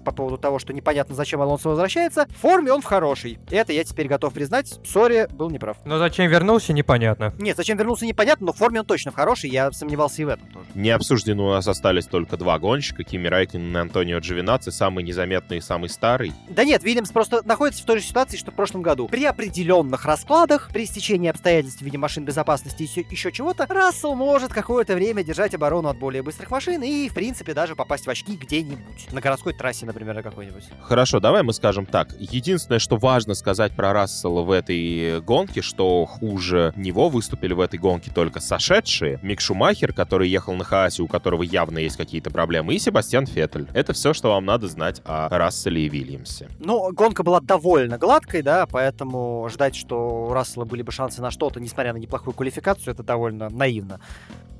[0.00, 2.26] по поводу того, что непонятно, зачем Алонсо возвращается.
[2.36, 3.38] В форме он в хорошей.
[3.50, 4.78] Это я теперь готов признать.
[4.86, 5.78] Sorry, был неправ.
[5.84, 7.34] Но зачем вернулся, непонятно.
[7.38, 9.50] Нет, зачем вернулся, непонятно, но в форме он точно в хорошей.
[9.50, 10.66] Я сомневался и в этом тоже.
[10.74, 15.58] Не обсуждены у нас остались только два гонщика, Кими Райкин и Антонио Джовинаци, самый незаметный
[15.58, 16.32] и самый старый.
[16.48, 19.08] Да нет, Вильямс просто находится в той же ситуации, что в прошлом году.
[19.08, 24.14] При определенных раскладах, при стечении обстоятельств обстоятельств в виде машин безопасности и еще, чего-то, Рассел
[24.14, 28.10] может какое-то время держать оборону от более быстрых машин и, в принципе, даже попасть в
[28.10, 29.12] очки где-нибудь.
[29.12, 30.64] На городской трассе, например, какой-нибудь.
[30.82, 32.14] Хорошо, давай мы скажем так.
[32.18, 37.78] Единственное, что важно сказать про Рассела в этой гонке, что хуже него выступили в этой
[37.78, 39.18] гонке только сошедшие.
[39.22, 43.66] Мик Шумахер, который ехал на Хаасе, у которого явно есть какие-то проблемы, и Себастьян Феттель.
[43.74, 46.48] Это все, что вам надо знать о Расселе и Вильямсе.
[46.58, 51.30] Ну, гонка была довольно гладкой, да, поэтому ждать, что у Рассела были бы шансы на
[51.48, 54.00] что-то, несмотря на неплохую квалификацию, это довольно наивно.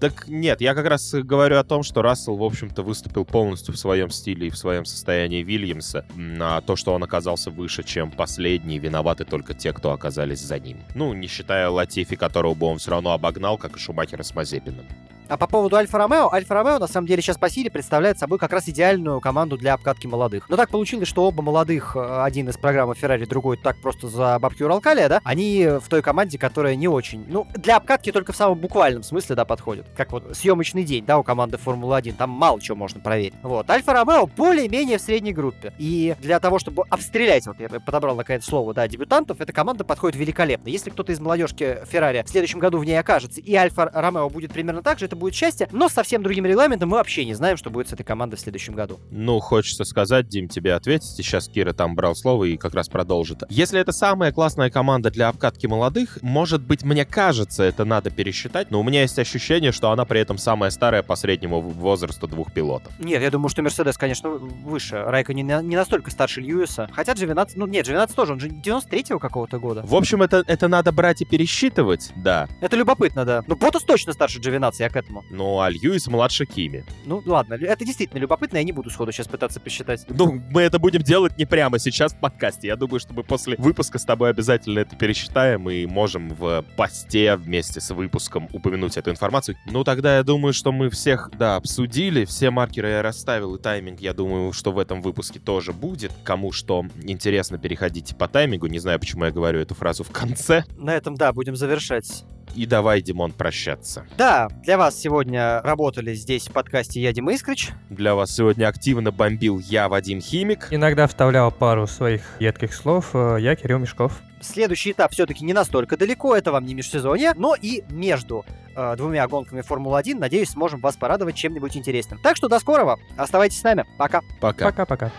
[0.01, 3.79] Так нет, я как раз говорю о том, что Рассел, в общем-то, выступил полностью в
[3.79, 6.07] своем стиле и в своем состоянии Вильямса.
[6.15, 10.79] На то, что он оказался выше, чем последний, виноваты только те, кто оказались за ним.
[10.95, 14.87] Ну, не считая Латифи, которого бы он все равно обогнал, как и Шумахера с Мазепиным.
[15.29, 18.67] А по поводу Альфа-Ромео, Альфа-Ромео на самом деле сейчас по силе представляет собой как раз
[18.69, 20.49] идеальную команду для обкатки молодых.
[20.49, 24.39] Но так получилось, что оба молодых, э, один из программы Феррари, другой так просто за
[24.39, 28.37] бабки Уралкалия, да, они в той команде, которая не очень, ну, для обкатки только в
[28.37, 29.87] самом буквальном смысле, да, подходит.
[29.95, 33.35] Как вот съемочный день, да, у команды Формулы-1, там мало чего можно проверить.
[33.43, 35.75] Вот, Альфа-Ромео более-менее в средней группе.
[35.77, 40.19] И для того, чтобы обстрелять, вот я подобрал наконец слово, да, дебютантов, эта команда подходит
[40.19, 40.71] великолепно.
[40.71, 44.83] Если кто-то из молодежки Феррари в следующем году в ней окажется, и Альфа-Ромео будет примерно
[44.83, 47.71] так же, это будет счастье, но с совсем другим регламентом мы вообще не знаем, что
[47.71, 49.01] будет с этой командой в следующем году.
[49.11, 52.89] Ну, хочется сказать, Дим, тебе ответить, и сейчас Кира там брал слово и как раз
[52.89, 53.43] продолжит.
[53.49, 58.71] Если это самая классная команда для обкатки молодых, может быть, мне кажется, это надо пересчитать,
[58.71, 62.53] но у меня есть ощущение, что она при этом самая старая по среднему возрасту двух
[62.53, 62.93] пилотов.
[62.99, 65.03] Нет, я думаю, что Мерседес, конечно, выше.
[65.03, 66.89] Райка не, не настолько старше Льюиса.
[66.93, 69.83] Хотя G12, ну нет, G12 тоже, он же 93-го какого-то года.
[69.85, 72.49] В общем, это, это надо брать и пересчитывать, да.
[72.61, 73.43] Это любопытно, да.
[73.47, 75.08] Ну, Ботас точно старше G12, я к этому.
[75.31, 76.85] Ну, а Льюис младше Кими.
[77.05, 80.05] Ну, ладно, это действительно любопытно, я не буду сходу сейчас пытаться посчитать.
[80.09, 82.69] Ну, мы это будем делать не прямо сейчас в подкасте.
[82.69, 87.37] Я думаю, что мы после выпуска с тобой обязательно это пересчитаем и можем в посте
[87.37, 89.57] вместе с выпуском упомянуть эту информацию.
[89.67, 94.01] Ну, тогда я думаю, что мы всех, да, обсудили, все маркеры я расставил, и тайминг,
[94.01, 96.13] я думаю, что в этом выпуске тоже будет.
[96.25, 98.67] Кому что интересно, переходите по таймингу.
[98.67, 100.65] Не знаю, почему я говорю эту фразу в конце.
[100.77, 102.25] На этом, да, будем завершать.
[102.55, 104.07] И давай, Димон, прощаться.
[104.17, 107.71] Да, для вас сегодня работали здесь в подкасте я, Дима Искрич.
[107.91, 110.69] Для вас сегодня активно бомбил я, Вадим Химик.
[110.71, 114.21] Иногда вставлял пару своих едких слов э, я, Кирилл Мешков.
[114.41, 118.45] Следующий этап все-таки не настолько далеко, это вам не межсезонье, но и между
[118.77, 122.21] э, двумя гонками Формулы-1, надеюсь, сможем вас порадовать чем-нибудь интересным.
[122.23, 124.23] Так что до скорого, оставайтесь с нами, пока.
[124.41, 124.67] Пока.
[124.67, 125.13] Пока-пока.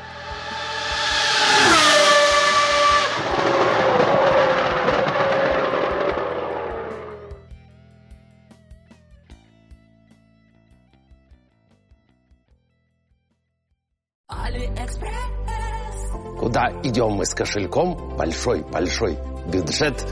[16.50, 19.20] Куда идем мы с кошельком, большой-большой
[19.54, 20.04] бюджет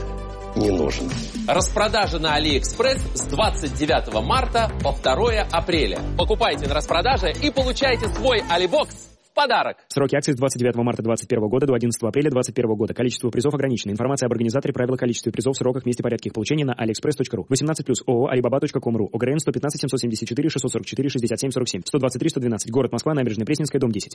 [0.54, 1.10] не нужен.
[1.48, 5.98] Распродажа на Алиэкспресс с 29 марта по 2 апреля.
[6.16, 8.94] Покупайте на распродаже и получайте свой AliBox
[9.28, 9.78] в подарок.
[9.88, 12.94] Сроки акции с 29 марта 2021 года до 11 апреля 2021 года.
[12.94, 13.90] Количество призов ограничено.
[13.90, 17.46] Информация об организаторе, правила количества призов, сроках, месте порядке их получения на aliexpress.ru.
[17.48, 19.08] 18 плюс ООО alibaba.com.ru.
[19.12, 21.82] ОГРН 115 774 644 67 47.
[21.84, 22.70] 123 112.
[22.70, 24.14] Город Москва, набережная Пресненская, дом 10.